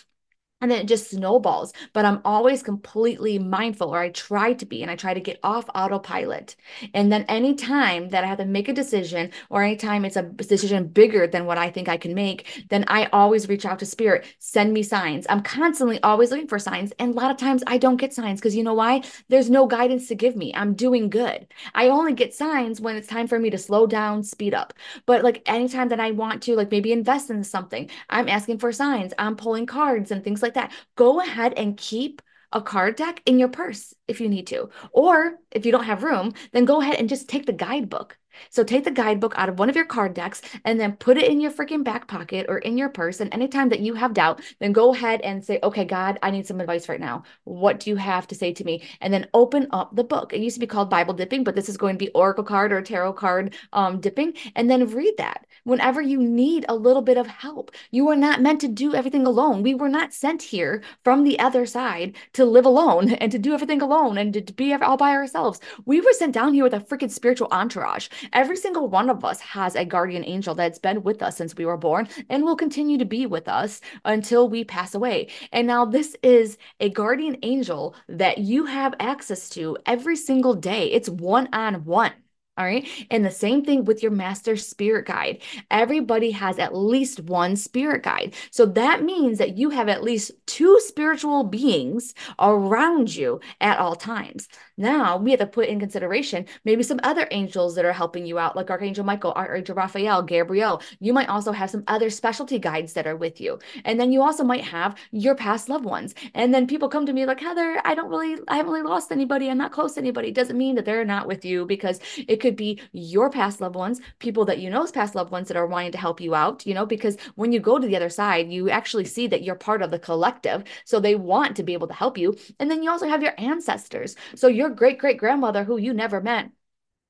[0.61, 1.73] and then it just snowballs.
[1.93, 5.39] But i'm always completely mindful or i try to be and i try to get
[5.43, 6.55] off autopilot.
[6.93, 10.87] And then anytime that i have to make a decision or anytime it's a decision
[10.87, 14.25] bigger than what i think i can make then i always reach out to spirit
[14.39, 15.25] send me signs.
[15.29, 18.39] I'm constantly always looking for signs and a lot of times i don't get signs
[18.39, 19.01] because you know why?
[19.29, 20.53] There's no guidance to give me.
[20.55, 21.47] I'm doing good.
[21.75, 24.73] I only get signs when it's time for me to slow down speed up.
[25.05, 28.71] But like anytime that i want to like maybe invest in something i'm asking for
[28.71, 29.13] signs.
[29.19, 32.21] I'm pulling cards and things like like that, go ahead and keep
[32.53, 34.69] a card deck in your purse if you need to.
[34.91, 38.17] Or if you don't have room, then go ahead and just take the guidebook
[38.49, 41.29] so take the guidebook out of one of your card decks and then put it
[41.29, 43.19] in your freaking back pocket or in your purse.
[43.19, 46.47] And anytime that you have doubt, then go ahead and say, okay, God, I need
[46.47, 47.23] some advice right now.
[47.43, 48.83] What do you have to say to me?
[49.01, 50.33] And then open up the book.
[50.33, 52.71] It used to be called Bible dipping, but this is going to be Oracle card
[52.71, 54.33] or tarot card um, dipping.
[54.55, 57.71] And then read that whenever you need a little bit of help.
[57.91, 59.63] You are not meant to do everything alone.
[59.63, 63.53] We were not sent here from the other side to live alone and to do
[63.53, 65.59] everything alone and to, be all by ourselves.
[65.85, 68.07] We were sent down here with a freaking spiritual entourage.
[68.31, 71.65] Every single one of us has a guardian angel that's been with us since we
[71.65, 75.27] were born and will continue to be with us until we pass away.
[75.51, 80.91] And now, this is a guardian angel that you have access to every single day,
[80.91, 82.13] it's one on one.
[82.57, 82.87] All right.
[83.11, 85.41] And the same thing with your master spirit guide.
[85.69, 88.33] Everybody has at least one spirit guide.
[88.49, 93.95] So that means that you have at least two spiritual beings around you at all
[93.95, 94.47] times.
[94.75, 98.39] Now we have to put in consideration maybe some other angels that are helping you
[98.39, 100.81] out, like Archangel Michael, Archangel Raphael, Gabriel.
[100.99, 103.59] You might also have some other specialty guides that are with you.
[103.85, 106.15] And then you also might have your past loved ones.
[106.33, 109.11] And then people come to me like, Heather, I don't really, I haven't really lost
[109.11, 109.49] anybody.
[109.49, 110.31] I'm not close to anybody.
[110.31, 113.99] Doesn't mean that they're not with you because it could be your past loved ones,
[114.19, 116.73] people that you know's past loved ones that are wanting to help you out, you
[116.73, 119.81] know, because when you go to the other side, you actually see that you're part
[119.81, 120.63] of the collective.
[120.85, 122.37] So they want to be able to help you.
[122.59, 124.15] And then you also have your ancestors.
[124.35, 126.49] So your great great grandmother who you never met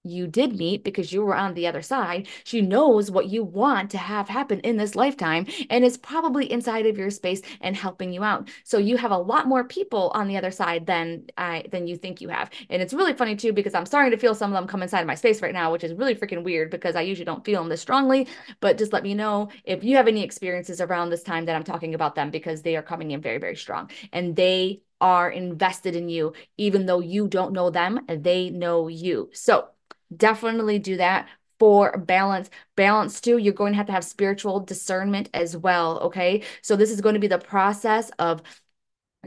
[0.09, 2.27] you did meet because you were on the other side.
[2.43, 6.85] She knows what you want to have happen in this lifetime and is probably inside
[6.85, 8.49] of your space and helping you out.
[8.63, 11.97] So you have a lot more people on the other side than I than you
[11.97, 12.49] think you have.
[12.69, 15.01] And it's really funny too because I'm starting to feel some of them come inside
[15.01, 17.61] of my space right now, which is really freaking weird because I usually don't feel
[17.61, 18.27] them this strongly.
[18.59, 21.63] But just let me know if you have any experiences around this time that I'm
[21.63, 25.95] talking about them because they are coming in very, very strong and they are invested
[25.95, 29.29] in you, even though you don't know them, they know you.
[29.33, 29.67] So
[30.15, 31.27] definitely do that
[31.59, 32.49] for balance.
[32.75, 35.99] Balance too, you're going to have to have spiritual discernment as well.
[35.99, 36.43] Okay.
[36.61, 38.41] So this is going to be the process of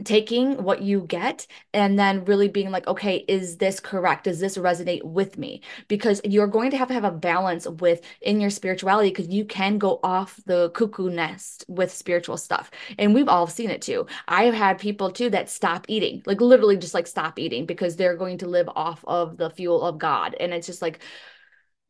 [0.03, 4.25] taking what you get and then really being like okay is this correct?
[4.25, 5.61] Does this resonate with me?
[5.87, 9.45] Because you're going to have to have a balance with in your spirituality because you
[9.45, 12.71] can go off the cuckoo nest with spiritual stuff.
[12.97, 14.07] And we've all seen it too.
[14.27, 17.95] I have had people too that stop eating like literally just like stop eating because
[17.95, 20.35] they're going to live off of the fuel of god.
[20.39, 20.99] And it's just like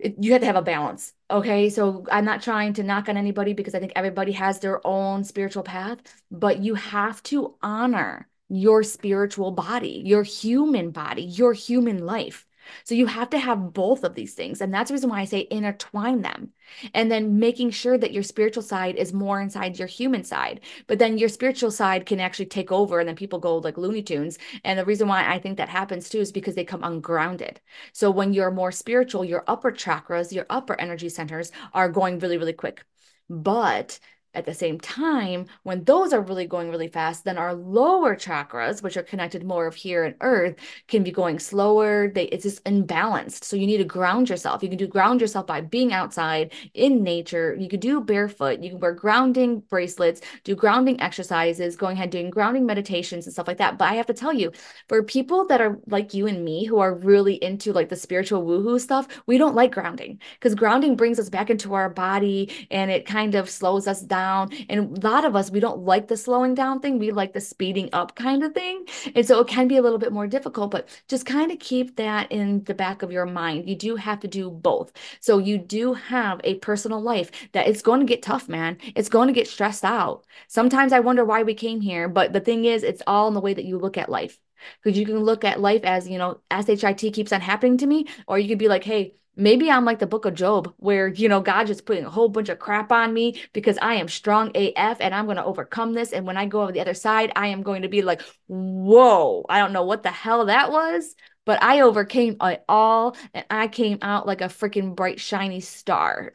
[0.02, 1.14] it, you have to have a balance.
[1.30, 1.70] Okay.
[1.70, 5.24] So I'm not trying to knock on anybody because I think everybody has their own
[5.24, 12.06] spiritual path, but you have to honor your spiritual body, your human body, your human
[12.06, 12.46] life.
[12.84, 14.62] So you have to have both of these things.
[14.62, 16.52] And that's the reason why I say intertwine them.
[16.94, 20.62] And then making sure that your spiritual side is more inside your human side.
[20.88, 24.02] But then your spiritual side can actually take over and then people go like Looney
[24.02, 24.38] Tunes.
[24.64, 27.60] And the reason why I think that happens too is because they come ungrounded.
[27.94, 32.38] So when you're more spiritual, your upper chakras, your upper energy centers are going really,
[32.38, 32.86] really quick.
[33.30, 34.00] But
[34.34, 38.82] at the same time, when those are really going really fast, then our lower chakras,
[38.82, 40.56] which are connected more of here and earth,
[40.88, 42.10] can be going slower.
[42.10, 43.44] They it's just imbalanced.
[43.44, 44.64] So you need to ground yourself.
[44.64, 47.56] You can do ground yourself by being outside in nature.
[47.60, 48.62] You could do barefoot.
[48.62, 53.48] You can wear grounding bracelets, do grounding exercises, going ahead doing grounding meditations and stuff
[53.48, 53.78] like that.
[53.78, 54.52] But I have to tell you,
[54.88, 58.44] for people that are like you and me who are really into like the spiritual
[58.44, 62.92] woohoo stuff, we don't like grounding because grounding brings us back into our body and
[62.92, 64.52] it kind of slows us down down.
[64.70, 67.00] And a lot of us, we don't like the slowing down thing.
[67.00, 68.86] We like the speeding up kind of thing.
[69.16, 71.96] And so it can be a little bit more difficult, but just kind of keep
[71.98, 73.70] that in the back of your mind.
[73.70, 74.92] You do have to do both.
[75.20, 78.78] So you do have a personal life that it's going to get tough, man.
[78.96, 80.26] It's going to get stressed out.
[80.48, 83.42] Sometimes I wonder why we came here, but the thing is, it's all in the
[83.42, 84.38] way that you look at life
[84.82, 88.06] because you can look at life as you know shit keeps on happening to me
[88.28, 91.30] or you could be like hey Maybe I'm like the book of Job, where, you
[91.30, 94.52] know, God just putting a whole bunch of crap on me because I am strong
[94.56, 96.12] AF and I'm going to overcome this.
[96.12, 99.46] And when I go over the other side, I am going to be like, whoa,
[99.50, 101.16] I don't know what the hell that was,
[101.46, 106.32] but I overcame it all and I came out like a freaking bright, shiny star.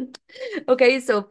[0.68, 1.00] okay.
[1.00, 1.30] So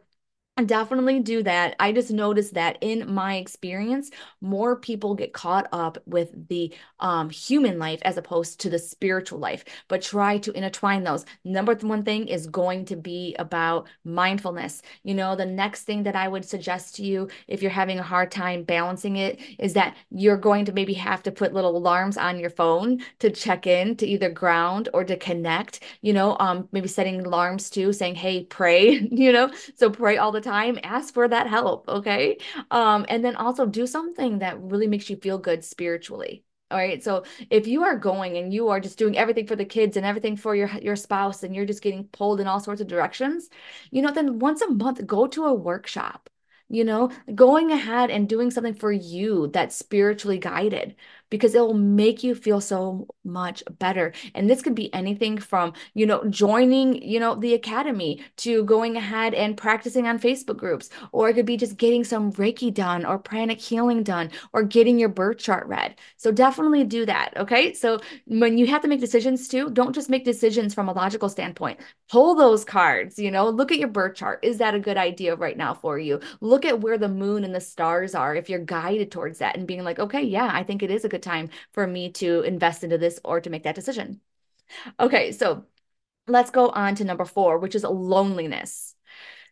[0.62, 1.74] definitely do that.
[1.80, 7.28] I just noticed that in my experience, more people get caught up with the um,
[7.28, 11.24] human life as opposed to the spiritual life, but try to intertwine those.
[11.44, 14.80] Number one thing is going to be about mindfulness.
[15.02, 18.04] You know, the next thing that I would suggest to you if you're having a
[18.04, 22.16] hard time balancing it is that you're going to maybe have to put little alarms
[22.16, 26.68] on your phone to check in, to either ground or to connect, you know, um,
[26.70, 31.14] maybe setting alarms too, saying, hey, pray, you know, so pray all the time, ask
[31.14, 31.88] for that help.
[31.88, 32.38] Okay.
[32.70, 36.44] Um, and then also do something that really makes you feel good spiritually.
[36.70, 37.02] All right.
[37.02, 40.04] So if you are going and you are just doing everything for the kids and
[40.06, 43.48] everything for your your spouse and you're just getting pulled in all sorts of directions,
[43.90, 46.28] you know, then once a month go to a workshop.
[46.70, 50.96] You know, going ahead and doing something for you that's spiritually guided
[51.34, 54.12] because it will make you feel so much better.
[54.36, 58.96] And this could be anything from, you know, joining, you know, the academy to going
[58.96, 63.04] ahead and practicing on Facebook groups, or it could be just getting some Reiki done
[63.04, 65.96] or pranic healing done or getting your birth chart read.
[66.18, 67.36] So definitely do that.
[67.36, 67.74] Okay.
[67.74, 71.28] So when you have to make decisions too, don't just make decisions from a logical
[71.28, 71.80] standpoint.
[72.08, 74.38] Pull those cards, you know, look at your birth chart.
[74.44, 76.20] Is that a good idea right now for you?
[76.40, 79.66] Look at where the moon and the stars are if you're guided towards that and
[79.66, 82.84] being like, okay, yeah, I think it is a good time for me to invest
[82.84, 84.20] into this or to make that decision.
[85.00, 85.64] Okay, so
[86.26, 88.94] let's go on to number four, which is loneliness.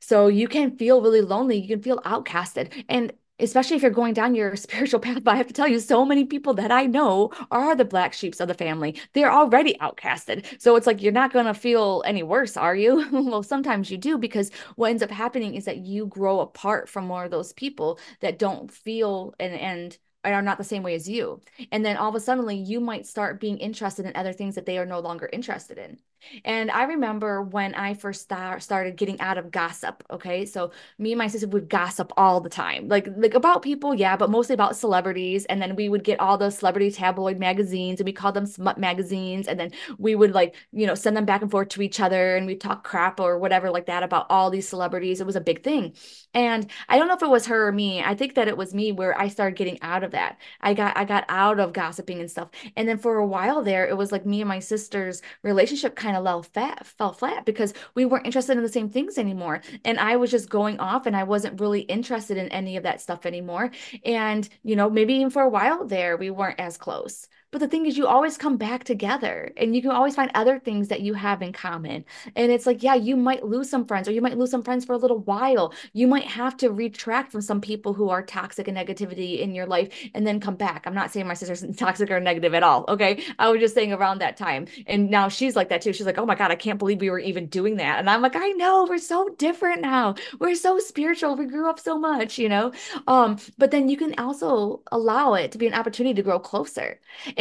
[0.00, 2.85] So you can feel really lonely, you can feel outcasted.
[2.88, 5.22] And especially if you're going down your spiritual path.
[5.22, 8.12] But I have to tell you, so many people that I know are the black
[8.12, 8.98] sheeps of the family.
[9.12, 10.61] They're already outcasted.
[10.61, 13.06] So it's like you're not going to feel any worse, are you?
[13.12, 17.06] well, sometimes you do because what ends up happening is that you grow apart from
[17.06, 21.08] more of those people that don't feel and and are not the same way as
[21.08, 21.40] you.
[21.72, 24.66] And then all of a sudden, you might start being interested in other things that
[24.66, 25.98] they are no longer interested in.
[26.44, 30.02] And I remember when I first start, started getting out of gossip.
[30.11, 30.46] Okay.
[30.46, 33.94] So me and my sister would gossip all the time, like, like about people.
[33.94, 34.16] Yeah.
[34.16, 35.44] But mostly about celebrities.
[35.46, 38.78] And then we would get all the celebrity tabloid magazines and we called them smut
[38.78, 39.48] magazines.
[39.48, 42.37] And then we would like, you know, send them back and forth to each other
[42.37, 45.20] and we talk crap or whatever like that about all these celebrities.
[45.20, 45.94] It was a big thing.
[46.35, 48.02] And I don't know if it was her or me.
[48.02, 50.38] I think that it was me where I started getting out of that.
[50.61, 52.48] I got, I got out of gossiping and stuff.
[52.76, 56.12] And then for a while there, it was like me and my sister's relationship kind
[56.12, 59.61] kind of flat, fell flat because we weren't interested in the same things anymore.
[59.85, 63.01] And I was just going off and I wasn't really interested in any of that
[63.01, 63.70] stuff anymore.
[64.05, 67.29] And, you know, maybe even for a while there, we weren't as close.
[67.52, 70.58] But the thing is, you always come back together and you can always find other
[70.58, 72.04] things that you have in common.
[72.34, 74.86] And it's like, yeah, you might lose some friends or you might lose some friends
[74.86, 75.74] for a little while.
[75.92, 79.66] You might have to retract from some people who are toxic and negativity in your
[79.66, 80.86] life and then come back.
[80.86, 82.86] I'm not saying my sister's toxic or negative at all.
[82.88, 83.22] Okay.
[83.38, 84.66] I was just saying around that time.
[84.86, 85.92] And now she's like that too.
[85.92, 87.98] She's like, oh my God, I can't believe we were even doing that.
[87.98, 90.14] And I'm like, I know we're so different now.
[90.38, 91.36] We're so spiritual.
[91.36, 92.72] We grew up so much, you know?
[93.07, 96.98] Um, but then you can also allow it to be an opportunity to grow closer.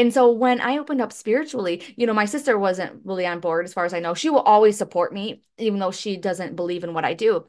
[0.10, 3.74] So when I opened up spiritually, you know, my sister wasn't really on board as
[3.74, 4.14] far as I know.
[4.14, 7.46] She will always support me, even though she doesn't believe in what I do.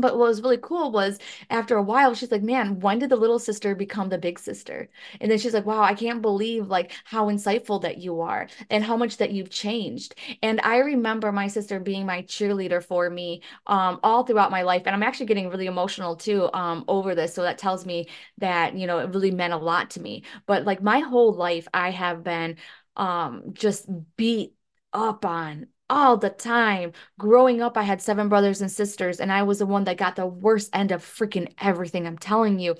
[0.00, 1.18] But what was really cool was
[1.50, 4.88] after a while she's like man when did the little sister become the big sister?
[5.20, 8.84] And then she's like wow i can't believe like how insightful that you are and
[8.84, 10.14] how much that you've changed.
[10.42, 14.82] And i remember my sister being my cheerleader for me um, all throughout my life
[14.86, 18.76] and i'm actually getting really emotional too um, over this so that tells me that
[18.76, 20.22] you know it really meant a lot to me.
[20.46, 22.56] But like my whole life i have been
[22.96, 23.86] um, just
[24.16, 24.54] beat
[24.92, 26.92] up on all the time.
[27.18, 30.16] Growing up, I had seven brothers and sisters, and I was the one that got
[30.16, 32.06] the worst end of freaking everything.
[32.06, 32.76] I'm telling you.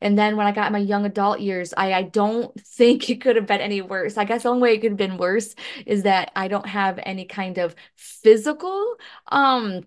[0.00, 3.36] And then when I got my young adult years, I, I don't think it could
[3.36, 4.16] have been any worse.
[4.16, 5.54] I guess the only way it could have been worse
[5.86, 8.96] is that I don't have any kind of physical
[9.28, 9.84] um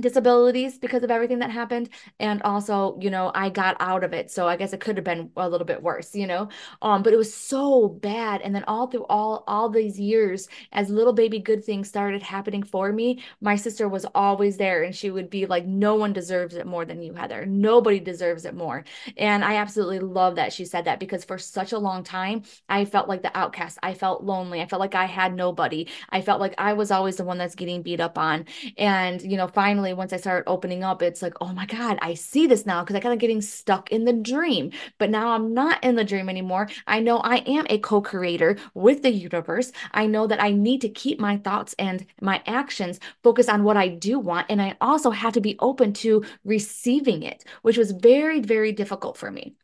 [0.00, 1.88] disabilities because of everything that happened.
[2.18, 4.30] And also you know i got out of it.
[4.30, 6.48] So i guess it could have been a little bit worse you know?
[6.82, 8.40] Um but it was so bad.
[8.42, 12.62] And then all through all all these years as little baby good things started happening
[12.62, 14.82] for me my sister was always there.
[14.82, 17.46] And she would be like no one deserves it more than you heather.
[17.46, 18.84] Nobody deserves it more.
[19.16, 22.84] And i absolutely love that she said that because for such a long time i
[22.84, 23.78] felt like the outcast.
[23.82, 24.60] I felt lonely.
[24.60, 25.88] I felt like i had nobody.
[26.10, 28.46] I felt like i was always the one that's getting beat up on.
[28.76, 31.98] And you know finally finally, once I started opening up, it's like, oh my God,
[32.00, 34.70] I see this now because I kind of getting stuck in the dream.
[34.98, 36.68] But now I'm not in the dream anymore.
[36.86, 39.72] I know I am a co creator with the universe.
[39.92, 43.76] I know that I need to keep my thoughts and my actions focused on what
[43.76, 44.46] I do want.
[44.48, 49.16] And I also have to be open to receiving it, which was very, very difficult
[49.16, 49.54] for me.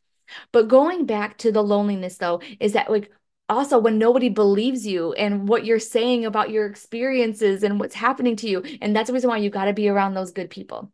[0.53, 3.11] But going back to the loneliness, though, is that like
[3.49, 8.37] also when nobody believes you and what you're saying about your experiences and what's happening
[8.37, 10.91] to you and that's the reason why you got to be around those good people.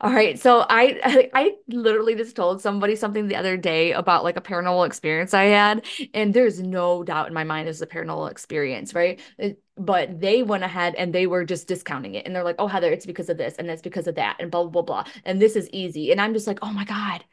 [0.00, 4.36] All right so I i literally just told somebody something the other day about like
[4.36, 8.30] a paranormal experience i had and there's no doubt in my mind it's a paranormal
[8.30, 9.20] experience right?
[9.38, 12.66] It, but they went ahead and they were just discounting it and they're like oh
[12.68, 15.12] heather it's because of this and it's because of that and blah blah blah blah
[15.24, 17.24] and this is easy and i'm just like oh my god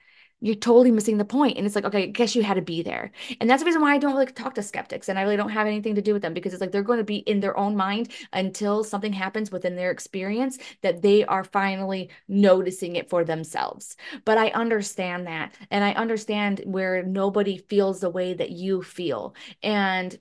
[0.41, 1.57] you're totally missing the point.
[1.57, 3.11] And it's like, okay, I guess you had to be there.
[3.39, 5.49] And that's the reason why I don't like talk to skeptics and I really don't
[5.49, 7.57] have anything to do with them because it's like they're going to be in their
[7.57, 13.23] own mind until something happens within their experience that they are finally noticing it for
[13.23, 13.97] themselves.
[14.25, 15.53] But I understand that.
[15.71, 19.35] And I understand where nobody feels the way that you feel.
[19.63, 20.17] And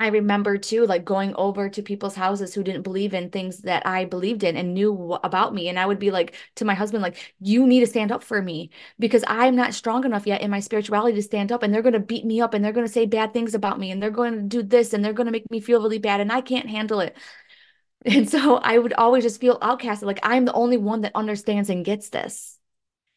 [0.00, 3.86] I remember too, like going over to people's houses who didn't believe in things that
[3.86, 5.68] I believed in and knew about me.
[5.68, 8.40] And I would be like to my husband, like, you need to stand up for
[8.40, 11.62] me because I'm not strong enough yet in my spirituality to stand up.
[11.62, 13.78] And they're going to beat me up and they're going to say bad things about
[13.78, 15.98] me and they're going to do this and they're going to make me feel really
[15.98, 17.16] bad and I can't handle it.
[18.06, 21.68] And so I would always just feel outcasted, like I'm the only one that understands
[21.68, 22.58] and gets this.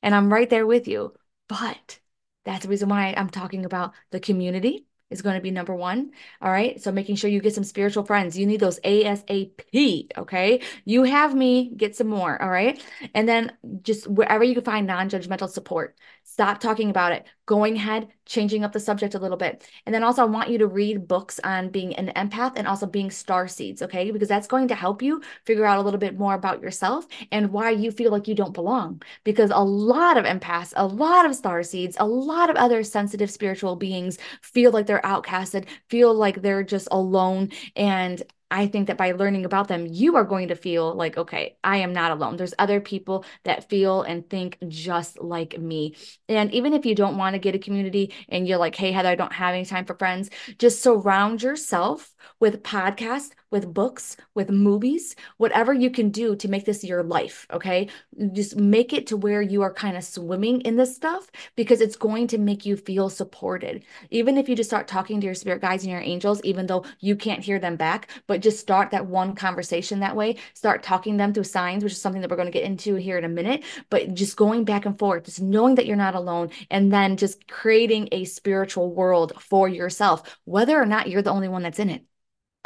[0.02, 1.14] And I'm right there with you.
[1.48, 2.00] But
[2.44, 6.12] that's the reason why I'm talking about the community is going to be number one.
[6.42, 6.82] All right.
[6.82, 8.38] So making sure you get some spiritual friends.
[8.38, 10.18] You need those ASAP.
[10.18, 10.62] Okay.
[10.86, 12.42] You have me, get some more.
[12.42, 12.82] All right.
[13.14, 17.76] And then just wherever you can find non judgmental support, stop talking about it going
[17.76, 19.68] ahead, changing up the subject a little bit.
[19.86, 22.86] And then also, I want you to read books on being an empath and also
[22.86, 24.12] being star seeds, okay?
[24.12, 27.52] Because that's going to help you figure out a little bit more about yourself and
[27.52, 29.02] why you feel like you don't belong.
[29.26, 33.30] Because a lot of empaths, a lot of star seeds, a lot of other sensitive
[33.30, 37.52] spiritual beings feel like they're outcasted, feel like they're just alone.
[37.76, 38.22] And
[38.54, 41.78] I think that by learning about them, you are going to feel like, okay, I
[41.78, 42.38] am not alone.
[42.38, 45.96] There's other people that feel and think just like me.
[46.30, 49.10] And even if you don't want to get a community and you're like, hey, Heather,
[49.10, 50.30] I don't have any time for friends,
[50.60, 56.66] just surround yourself with podcasts, with books, with movies, whatever you can do to make
[56.66, 57.46] this your life.
[57.54, 57.88] Okay.
[58.34, 61.96] Just make it to where you are kind of swimming in this stuff because it's
[61.96, 63.86] going to make you feel supported.
[64.10, 66.84] Even if you just start talking to your spirit guides and your angels, even though
[67.00, 70.36] you can't hear them back, but just start that one conversation that way.
[70.56, 73.20] Start talking them through signs, which is something that we're going to get into here
[73.20, 73.64] in a minute.
[73.92, 77.48] But just going back and forth, just knowing that you're not alone, and then just
[77.48, 81.92] creating a spiritual world for yourself, whether or not you're the only one that's in
[81.92, 82.04] it.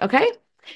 [0.01, 0.31] Okay.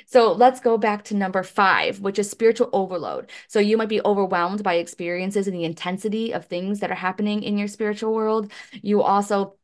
[0.05, 3.29] So let's go back to number five, which is spiritual overload.
[3.47, 7.43] So you might be overwhelmed by experiences and the intensity of things that are happening
[7.43, 8.51] in your spiritual world.
[8.81, 9.55] You also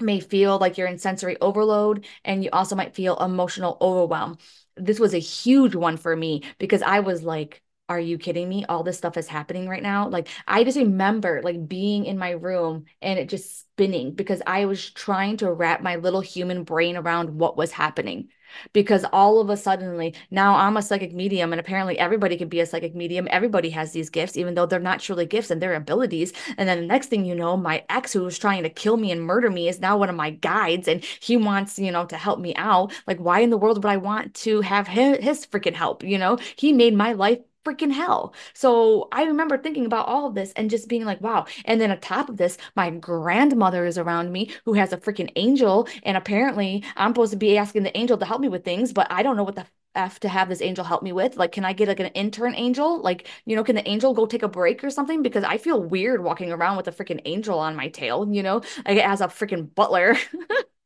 [0.00, 4.38] may feel like you're in sensory overload and you also might feel emotional overwhelm
[4.78, 8.64] this was a huge one for me because I was like, are you kidding me?
[8.68, 10.08] All this stuff is happening right now.
[10.08, 14.66] Like, I just remember like being in my room and it just spinning because I
[14.66, 18.28] was trying to wrap my little human brain around what was happening
[18.72, 22.60] because all of a suddenly now I'm a psychic medium and apparently everybody can be
[22.60, 23.28] a psychic medium.
[23.30, 26.32] Everybody has these gifts, even though they're not truly gifts and they're abilities.
[26.56, 29.10] And then the next thing you know, my ex who was trying to kill me
[29.10, 32.16] and murder me is now one of my guides and he wants, you know, to
[32.16, 32.92] help me out.
[33.06, 36.02] Like, why in the world would I want to have his, his freaking help?
[36.02, 38.34] You know, he made my life freaking hell.
[38.54, 41.46] So I remember thinking about all of this and just being like, wow.
[41.64, 45.30] And then on top of this, my grandmother is around me who has a freaking
[45.36, 45.88] angel.
[46.02, 49.06] And apparently I'm supposed to be asking the angel to help me with things, but
[49.10, 51.36] I don't know what the F to have this angel help me with?
[51.36, 53.00] Like, can I get like an intern angel?
[53.02, 55.22] Like, you know, can the angel go take a break or something?
[55.22, 58.62] Because I feel weird walking around with a freaking angel on my tail, you know,
[58.86, 60.16] like as a freaking butler.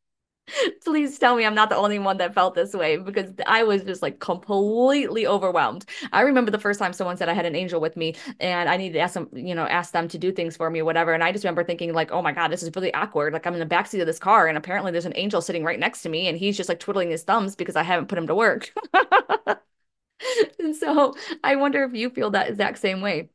[0.84, 3.84] Please tell me I'm not the only one that felt this way because I was
[3.84, 5.84] just like completely overwhelmed.
[6.12, 8.76] I remember the first time someone said I had an angel with me and I
[8.76, 11.12] needed to ask them, you know, ask them to do things for me or whatever.
[11.12, 13.32] And I just remember thinking like, oh my God, this is really awkward.
[13.32, 15.78] Like I'm in the backseat of this car and apparently there's an angel sitting right
[15.78, 18.26] next to me and he's just like twiddling his thumbs because I haven't put him
[18.26, 18.72] to work.
[20.58, 23.30] and so I wonder if you feel that exact same way.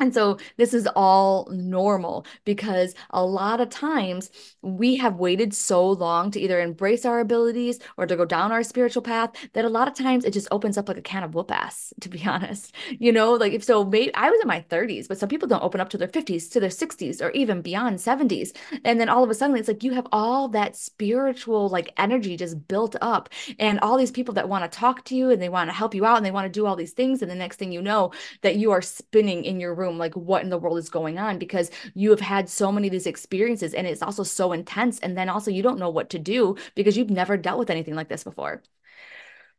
[0.00, 4.30] And so this is all normal because a lot of times
[4.62, 8.62] we have waited so long to either embrace our abilities or to go down our
[8.62, 11.34] spiritual path that a lot of times it just opens up like a can of
[11.34, 12.74] whoop ass, to be honest.
[12.98, 15.62] You know, like if so, maybe I was in my 30s, but some people don't
[15.62, 18.56] open up to their 50s, to their 60s, or even beyond 70s.
[18.84, 22.38] And then all of a sudden it's like you have all that spiritual like energy
[22.38, 23.28] just built up
[23.58, 25.94] and all these people that want to talk to you and they want to help
[25.94, 27.20] you out and they want to do all these things.
[27.20, 30.14] And the next thing you know, that you are spinning in your room room like
[30.14, 33.06] what in the world is going on because you have had so many of these
[33.06, 36.56] experiences and it's also so intense and then also you don't know what to do
[36.74, 38.62] because you've never dealt with anything like this before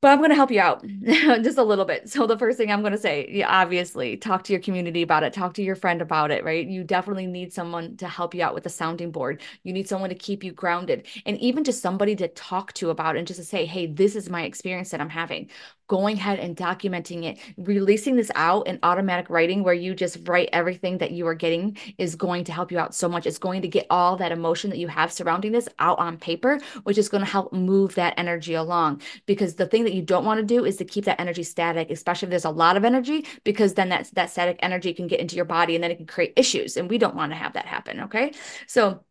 [0.01, 2.09] but I'm going to help you out just a little bit.
[2.09, 5.21] So the first thing I'm going to say, yeah, obviously, talk to your community about
[5.21, 6.67] it, talk to your friend about it, right?
[6.67, 9.41] You definitely need someone to help you out with the sounding board.
[9.63, 13.15] You need someone to keep you grounded and even just somebody to talk to about
[13.15, 15.49] and just to say, "Hey, this is my experience that I'm having."
[15.91, 20.47] Going ahead and documenting it, releasing this out in automatic writing where you just write
[20.53, 23.25] everything that you are getting is going to help you out so much.
[23.25, 26.61] It's going to get all that emotion that you have surrounding this out on paper,
[26.83, 29.01] which is going to help move that energy along.
[29.25, 31.91] Because the thing that you don't want to do is to keep that energy static,
[31.91, 35.19] especially if there's a lot of energy, because then that, that static energy can get
[35.19, 36.77] into your body and then it can create issues.
[36.77, 37.99] And we don't want to have that happen.
[38.03, 38.31] Okay.
[38.65, 39.03] So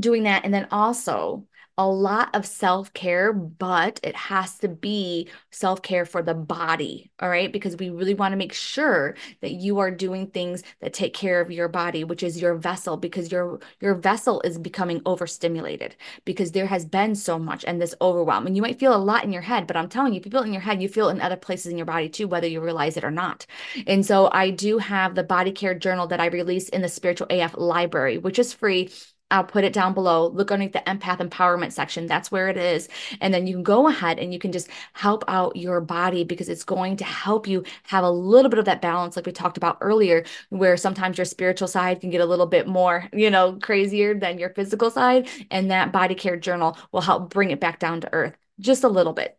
[0.00, 0.46] doing that.
[0.46, 1.44] And then also,
[1.76, 7.10] a lot of self care, but it has to be self care for the body.
[7.20, 7.52] All right.
[7.52, 11.40] Because we really want to make sure that you are doing things that take care
[11.40, 16.52] of your body, which is your vessel, because your, your vessel is becoming overstimulated because
[16.52, 18.46] there has been so much and this overwhelm.
[18.46, 20.30] And you might feel a lot in your head, but I'm telling you, if you
[20.30, 22.28] feel it in your head, you feel it in other places in your body too,
[22.28, 23.46] whether you realize it or not.
[23.86, 27.26] And so I do have the body care journal that I release in the Spiritual
[27.30, 28.90] AF library, which is free
[29.34, 30.28] I'll put it down below.
[30.28, 32.06] Look underneath the empath empowerment section.
[32.06, 32.88] That's where it is.
[33.20, 36.48] And then you can go ahead and you can just help out your body because
[36.48, 39.56] it's going to help you have a little bit of that balance, like we talked
[39.56, 43.58] about earlier, where sometimes your spiritual side can get a little bit more, you know,
[43.60, 45.28] crazier than your physical side.
[45.50, 48.88] And that body care journal will help bring it back down to earth just a
[48.88, 49.36] little bit.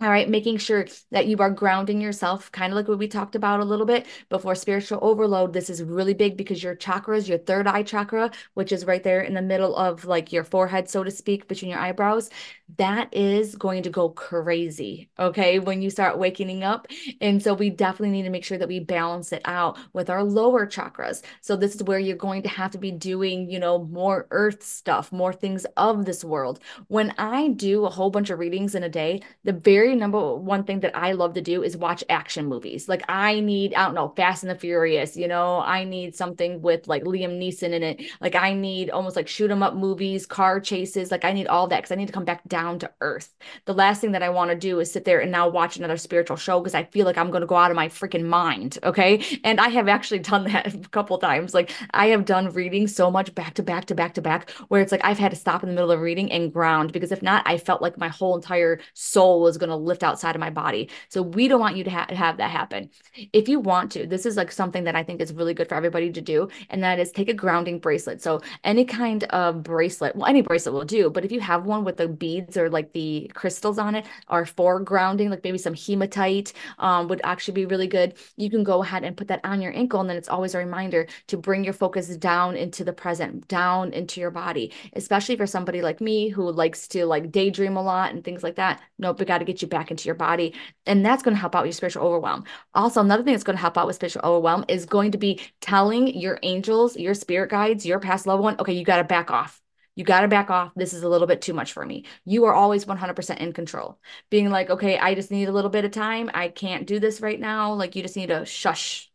[0.00, 3.34] All right, making sure that you are grounding yourself, kind of like what we talked
[3.34, 5.52] about a little bit before spiritual overload.
[5.52, 9.22] This is really big because your chakras, your third eye chakra, which is right there
[9.22, 12.30] in the middle of like your forehead, so to speak, between your eyebrows,
[12.76, 15.10] that is going to go crazy.
[15.18, 16.86] Okay, when you start waking up.
[17.20, 20.22] And so we definitely need to make sure that we balance it out with our
[20.22, 21.22] lower chakras.
[21.40, 24.62] So this is where you're going to have to be doing, you know, more earth
[24.62, 26.60] stuff, more things of this world.
[26.86, 30.34] When I do a whole bunch of readings in a day, the very very number
[30.34, 32.90] one thing that I love to do is watch action movies.
[32.90, 36.60] Like I need, I don't know, Fast and the Furious, you know, I need something
[36.60, 38.02] with like Liam Neeson in it.
[38.20, 41.10] Like I need almost like shoot 'em up movies, car chases.
[41.10, 43.34] Like I need all that because I need to come back down to earth.
[43.64, 45.96] The last thing that I want to do is sit there and now watch another
[45.96, 48.78] spiritual show because I feel like I'm going to go out of my freaking mind.
[48.82, 49.24] Okay.
[49.42, 51.54] And I have actually done that a couple times.
[51.54, 54.82] Like I have done reading so much back to back to back to back where
[54.82, 57.22] it's like I've had to stop in the middle of reading and ground because if
[57.22, 60.50] not, I felt like my whole entire soul was going to lift outside of my
[60.50, 60.90] body.
[61.08, 62.90] So we don't want you to ha- have that happen.
[63.32, 65.74] If you want to, this is like something that I think is really good for
[65.74, 68.22] everybody to do, and that is take a grounding bracelet.
[68.22, 71.84] So any kind of bracelet, well, any bracelet will do, but if you have one
[71.84, 75.74] with the beads or like the crystals on it are for grounding, like maybe some
[75.74, 78.14] hematite um, would actually be really good.
[78.36, 80.58] You can go ahead and put that on your ankle, and then it's always a
[80.58, 85.46] reminder to bring your focus down into the present, down into your body, especially for
[85.46, 88.80] somebody like me who likes to like daydream a lot and things like that.
[88.98, 90.54] Nope, we got to get you back into your body.
[90.86, 92.44] And that's going to help out your spiritual overwhelm.
[92.74, 95.40] Also, another thing that's going to help out with spiritual overwhelm is going to be
[95.60, 99.30] telling your angels, your spirit guides, your past loved one, okay, you got to back
[99.30, 99.60] off.
[99.94, 100.72] You got to back off.
[100.76, 102.04] This is a little bit too much for me.
[102.24, 103.98] You are always 100% in control.
[104.30, 106.30] Being like, okay, I just need a little bit of time.
[106.32, 107.72] I can't do this right now.
[107.72, 109.07] Like, you just need to shush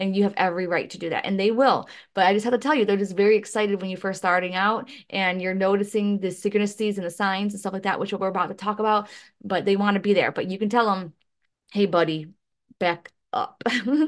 [0.00, 2.52] and you have every right to do that and they will but i just have
[2.52, 6.18] to tell you they're just very excited when you're first starting out and you're noticing
[6.18, 9.08] the synchronicities and the signs and stuff like that which we're about to talk about
[9.44, 11.12] but they want to be there but you can tell them
[11.72, 12.26] hey buddy
[12.80, 13.62] back up.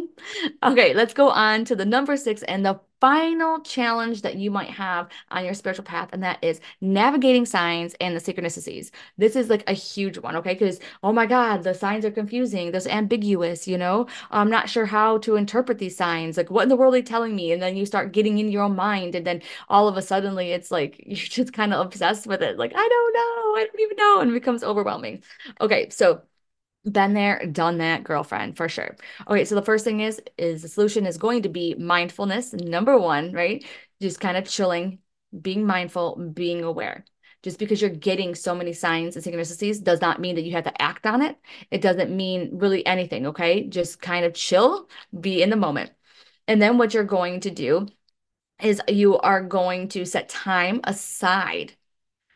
[0.62, 4.70] okay, let's go on to the number six and the final challenge that you might
[4.70, 8.90] have on your spiritual path, and that is navigating signs and the synchronicities.
[9.18, 10.54] This is like a huge one, okay?
[10.54, 12.70] Because, oh my God, the signs are confusing.
[12.70, 14.06] There's ambiguous, you know?
[14.30, 16.36] I'm not sure how to interpret these signs.
[16.36, 17.50] Like, what in the world are they telling me?
[17.52, 20.52] And then you start getting in your own mind, and then all of a suddenly
[20.52, 22.56] it's like you're just kind of obsessed with it.
[22.58, 23.60] Like, I don't know.
[23.60, 24.20] I don't even know.
[24.20, 25.22] And it becomes overwhelming.
[25.60, 26.22] Okay, so
[26.84, 28.96] been there done that girlfriend for sure.
[29.28, 32.98] Okay so the first thing is is the solution is going to be mindfulness number
[32.98, 33.64] one right?
[34.00, 34.98] Just kind of chilling
[35.40, 37.04] being mindful being aware.
[37.42, 40.64] Just because you're getting so many signs and synchronicities does not mean that you have
[40.64, 41.36] to act on it.
[41.70, 43.66] It doesn't mean really anything okay?
[43.66, 45.90] Just kind of chill be in the moment.
[46.46, 47.88] And then what you're going to do
[48.60, 51.74] is you are going to set time aside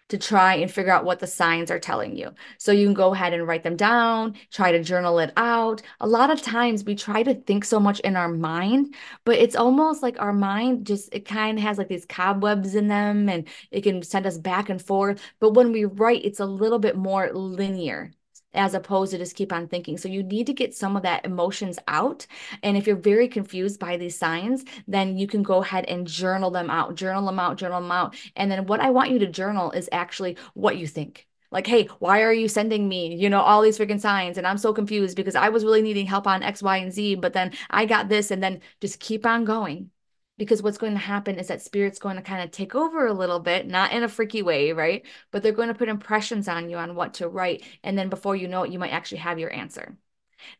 [0.08, 2.32] to try and figure out what the signs are telling you.
[2.58, 5.82] So you can go ahead and write them down, try to journal it out.
[6.00, 8.94] A lot of times we try to think so much in our mind,
[9.24, 12.88] but it's almost like our mind just, it kind of has like these cobwebs in
[12.88, 15.20] them and it can send us back and forth.
[15.40, 18.12] But when we write, it's a little bit more linear
[18.56, 19.96] as opposed to just keep on thinking.
[19.96, 22.26] So you need to get some of that emotions out.
[22.62, 26.50] And if you're very confused by these signs, then you can go ahead and journal
[26.50, 28.16] them out, journal them out, journal them out.
[28.34, 31.26] And then what I want you to journal is actually what you think.
[31.52, 34.36] Like, hey, why are you sending me, you know, all these freaking signs?
[34.36, 37.16] And I'm so confused because I was really needing help on X, Y, and Z,
[37.16, 39.90] but then I got this, and then just keep on going
[40.38, 43.12] because what's going to happen is that spirit's going to kind of take over a
[43.12, 45.04] little bit, not in a freaky way, right?
[45.30, 47.64] But they're going to put impressions on you on what to write.
[47.82, 49.96] And then before you know it, you might actually have your answer.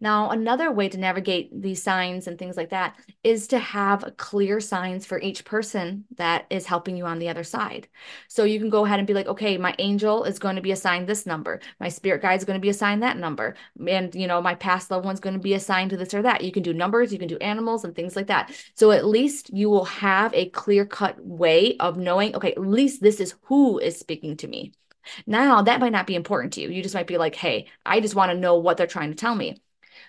[0.01, 4.61] Now, another way to navigate these signs and things like that is to have clear
[4.61, 7.89] signs for each person that is helping you on the other side.
[8.29, 10.73] So you can go ahead and be like, okay, my angel is going to be
[10.73, 11.61] assigned this number.
[11.81, 13.57] My spirit guide is going to be assigned that number.
[13.87, 16.43] And, you know, my past loved one's going to be assigned to this or that.
[16.43, 18.53] You can do numbers, you can do animals and things like that.
[18.75, 23.03] So at least you will have a clear cut way of knowing, okay, at least
[23.03, 24.73] this is who is speaking to me.
[25.27, 26.69] Now, that might not be important to you.
[26.69, 29.17] You just might be like, hey, I just want to know what they're trying to
[29.17, 29.57] tell me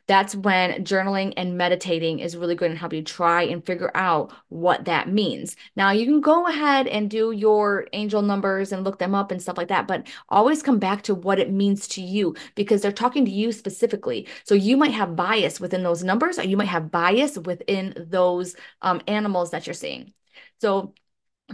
[0.07, 4.31] that's when journaling and meditating is really going to help you try and figure out
[4.49, 5.55] what that means.
[5.75, 9.41] Now, you can go ahead and do your angel numbers and look them up and
[9.41, 12.91] stuff like that, but always come back to what it means to you because they're
[12.91, 14.27] talking to you specifically.
[14.43, 18.55] So you might have bias within those numbers, or you might have bias within those
[18.81, 20.13] um, animals that you're seeing.
[20.61, 20.93] So,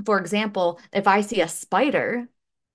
[0.05, 2.27] for example, if I see a spider,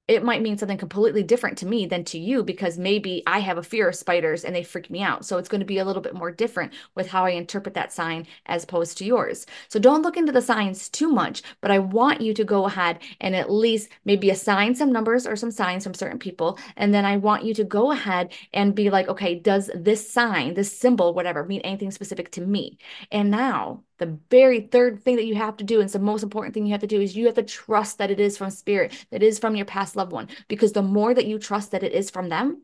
[0.09, 3.59] it might mean something completely different to me than to you because maybe I have
[3.59, 5.27] a fear of spiders and they freak me out.
[5.27, 7.93] So it's going to be a little bit more different with how I interpret that
[7.93, 9.45] sign as opposed to yours.
[9.69, 13.01] So don't look into the signs too much, but I want you to go ahead
[13.21, 16.59] and at least maybe assign some numbers or some signs from certain people.
[16.77, 20.55] And then I want you to go ahead and be like, okay, does this sign,
[20.55, 22.79] this symbol, whatever, mean anything specific to me?
[23.13, 26.23] And now the very third thing that you have to do, and it's the most
[26.23, 28.51] important thing you have to do, is you have to trust that it is from
[28.51, 30.29] spirit, that is from your past loved one.
[30.49, 32.63] Because the more that you trust that it is from them,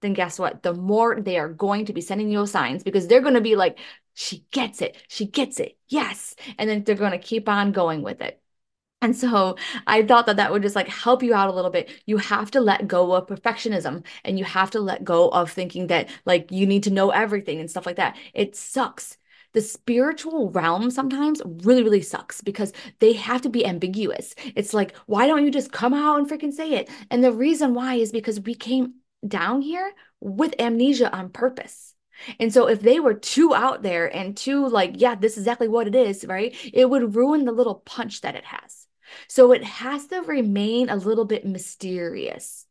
[0.00, 0.62] then guess what?
[0.62, 3.56] The more they are going to be sending you signs because they're going to be
[3.56, 3.78] like,
[4.14, 4.96] she gets it.
[5.08, 5.76] She gets it.
[5.88, 6.36] Yes.
[6.56, 8.40] And then they're going to keep on going with it.
[9.00, 9.56] And so
[9.86, 11.88] I thought that that would just like help you out a little bit.
[12.04, 15.86] You have to let go of perfectionism and you have to let go of thinking
[15.86, 18.16] that like you need to know everything and stuff like that.
[18.34, 19.16] It sucks
[19.58, 24.36] the spiritual realm sometimes really, really sucks because they have to be ambiguous.
[24.54, 26.88] It's like, why don't you just come out and freaking say it?
[27.10, 28.94] And the reason why is because we came
[29.26, 31.96] down here with amnesia on purpose.
[32.38, 35.66] And so if they were too out there and too like, yeah, this is exactly
[35.66, 36.54] what it is, right?
[36.72, 38.86] It would ruin the little punch that it has.
[39.26, 42.64] So it has to remain a little bit mysterious.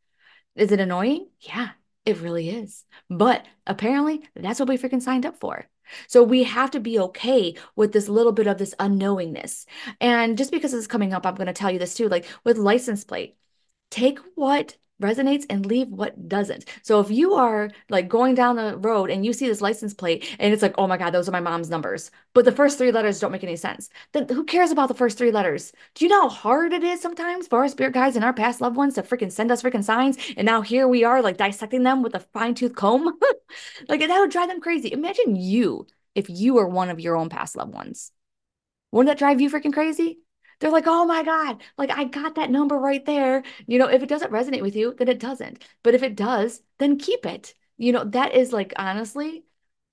[0.55, 1.27] Is it annoying?
[1.41, 1.71] Yeah,
[2.05, 2.85] it really is.
[3.09, 5.67] But apparently that's what we freaking signed up for.
[6.07, 9.65] So we have to be okay with this little bit of this unknowingness.
[10.01, 12.09] And just because it's coming up, I'm going to tell you this too.
[12.09, 13.35] Like with license plate,
[13.89, 16.65] take what resonates and leave what doesn't.
[16.81, 20.35] So if you are like going down the road and you see this license plate
[20.39, 22.91] and it's like, oh my God, those are my mom's numbers, but the first three
[22.91, 25.71] letters don't make any sense, then who cares about the first three letters?
[25.93, 28.61] Do you know how hard it is sometimes for our spirit guides and our past
[28.61, 30.17] loved ones to freaking send us freaking signs?
[30.35, 33.17] And now here we are like dissecting them with a fine tooth comb.
[33.89, 34.91] like that would drive them crazy.
[34.91, 38.11] Imagine you if you were one of your own past loved ones.
[38.91, 40.19] Wouldn't that drive you freaking crazy?
[40.59, 43.43] They're like, oh my God, like I got that number right there.
[43.67, 45.63] You know, if it doesn't resonate with you, then it doesn't.
[45.83, 47.53] But if it does, then keep it.
[47.77, 49.45] You know, that is like, honestly,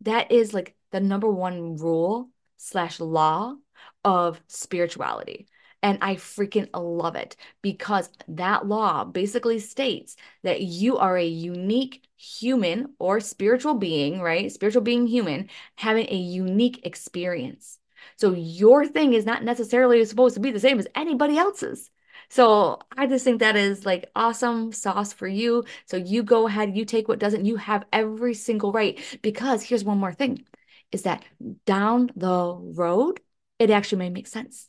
[0.02, 3.56] that is like the number one rule slash law
[4.04, 5.48] of spirituality.
[5.82, 12.06] And I freaking love it because that law basically states that you are a unique
[12.16, 14.50] human or spiritual being, right?
[14.50, 17.78] Spiritual being human having a unique experience.
[18.16, 21.90] So your thing is not necessarily supposed to be the same as anybody else's.
[22.28, 25.64] So I just think that is like awesome sauce for you.
[25.86, 28.98] So you go ahead, you take what doesn't, you have every single right.
[29.22, 30.44] Because here's one more thing
[30.92, 31.24] is that
[31.66, 33.20] down the road,
[33.58, 34.68] it actually may make sense.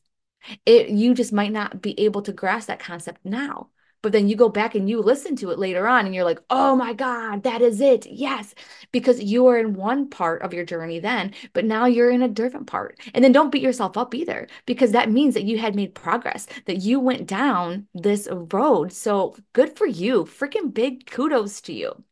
[0.65, 3.69] It you just might not be able to grasp that concept now.
[4.05, 6.39] But then you go back and you listen to it later on and you're like,
[6.51, 8.05] oh my God, that is it.
[8.05, 8.53] Yes.
[8.91, 12.27] Because you are in one part of your journey then, but now you're in a
[12.27, 12.99] different part.
[13.15, 16.45] And then don't beat yourself up either, because that means that you had made progress,
[16.67, 18.93] that you went down this road.
[18.93, 20.25] So good for you.
[20.25, 22.03] Freaking big kudos to you.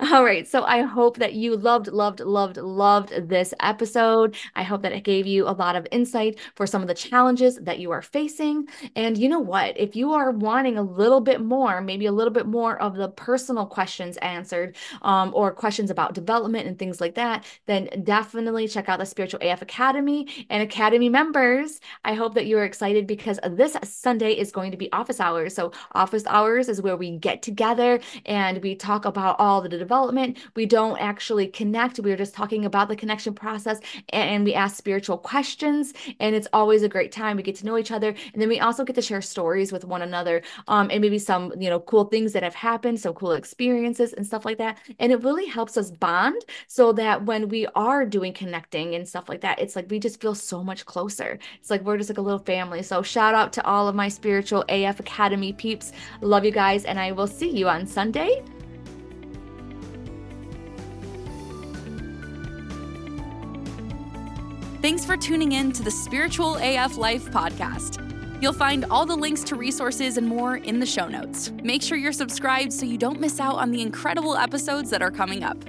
[0.00, 0.46] All right.
[0.46, 4.36] So I hope that you loved, loved, loved, loved this episode.
[4.54, 7.56] I hope that it gave you a lot of insight for some of the challenges
[7.56, 8.68] that you are facing.
[8.96, 9.78] And you know what?
[9.78, 13.08] If you are wanting a little bit more, maybe a little bit more of the
[13.08, 18.88] personal questions answered um, or questions about development and things like that, then definitely check
[18.88, 21.80] out the Spiritual AF Academy and Academy members.
[22.04, 25.54] I hope that you are excited because this Sunday is going to be office hours.
[25.54, 30.38] So, office hours is where we get together and we talk about all the development.
[30.54, 31.98] We don't actually connect.
[31.98, 33.80] We're just talking about the connection process
[34.10, 35.94] and we ask spiritual questions.
[36.20, 37.36] And it's always a great time.
[37.36, 38.14] We get to know each other.
[38.32, 41.52] And then we also get to share stories with one another um, and maybe some,
[41.58, 44.78] you know, cool things that have happened, some cool experiences and stuff like that.
[44.98, 49.28] And it really helps us bond so that when we are doing connecting and stuff
[49.28, 51.38] like that, it's like we just feel so much closer.
[51.58, 52.82] It's like we're just like a little family.
[52.82, 55.92] So shout out to all of my spiritual AF Academy peeps.
[56.20, 56.84] Love you guys.
[56.84, 58.42] And I will see you on Sunday.
[64.82, 68.00] Thanks for tuning in to the Spiritual AF Life podcast.
[68.40, 71.52] You'll find all the links to resources and more in the show notes.
[71.62, 75.10] Make sure you're subscribed so you don't miss out on the incredible episodes that are
[75.10, 75.62] coming up.